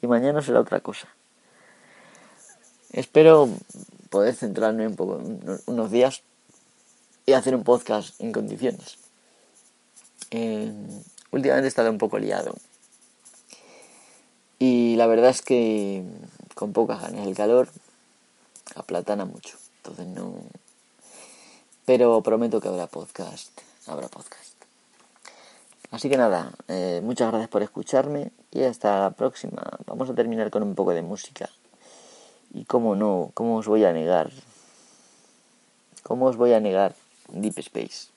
y 0.01 0.07
mañana 0.07 0.41
será 0.41 0.59
otra 0.59 0.79
cosa. 0.79 1.07
Espero 2.91 3.49
poder 4.09 4.35
centrarme 4.35 4.87
un 4.87 4.95
poco, 4.95 5.21
unos 5.65 5.91
días 5.91 6.23
y 7.25 7.33
hacer 7.33 7.55
un 7.55 7.63
podcast 7.63 8.19
en 8.21 8.31
condiciones. 8.31 8.97
Eh, 10.31 10.71
últimamente 11.31 11.67
he 11.67 11.69
estado 11.69 11.89
un 11.89 11.97
poco 11.97 12.19
liado 12.19 12.55
y 14.59 14.95
la 14.95 15.07
verdad 15.07 15.29
es 15.29 15.41
que 15.41 16.03
con 16.55 16.73
pocas 16.73 17.01
ganas. 17.01 17.27
El 17.27 17.35
calor 17.35 17.69
aplatana 18.75 19.25
mucho, 19.25 19.57
entonces 19.77 20.07
no. 20.07 20.35
Pero 21.85 22.21
prometo 22.23 22.59
que 22.59 22.67
habrá 22.67 22.87
podcast 22.87 23.51
habrá 23.87 24.07
podcast. 24.07 24.55
Así 25.91 26.09
que 26.09 26.17
nada, 26.17 26.51
eh, 26.67 26.99
muchas 27.03 27.29
gracias 27.29 27.49
por 27.49 27.63
escucharme 27.63 28.31
y 28.51 28.63
hasta 28.63 28.99
la 28.99 29.11
próxima. 29.11 29.63
Vamos 29.85 30.09
a 30.09 30.15
terminar 30.15 30.49
con 30.51 30.63
un 30.63 30.75
poco 30.75 30.93
de 30.93 31.01
música. 31.01 31.49
Y 32.53 32.65
cómo 32.65 32.95
no, 32.95 33.31
cómo 33.33 33.57
os 33.57 33.67
voy 33.67 33.83
a 33.83 33.93
negar, 33.93 34.31
cómo 36.03 36.25
os 36.25 36.37
voy 36.37 36.53
a 36.53 36.59
negar 36.59 36.95
Deep 37.29 37.59
Space. 37.59 38.16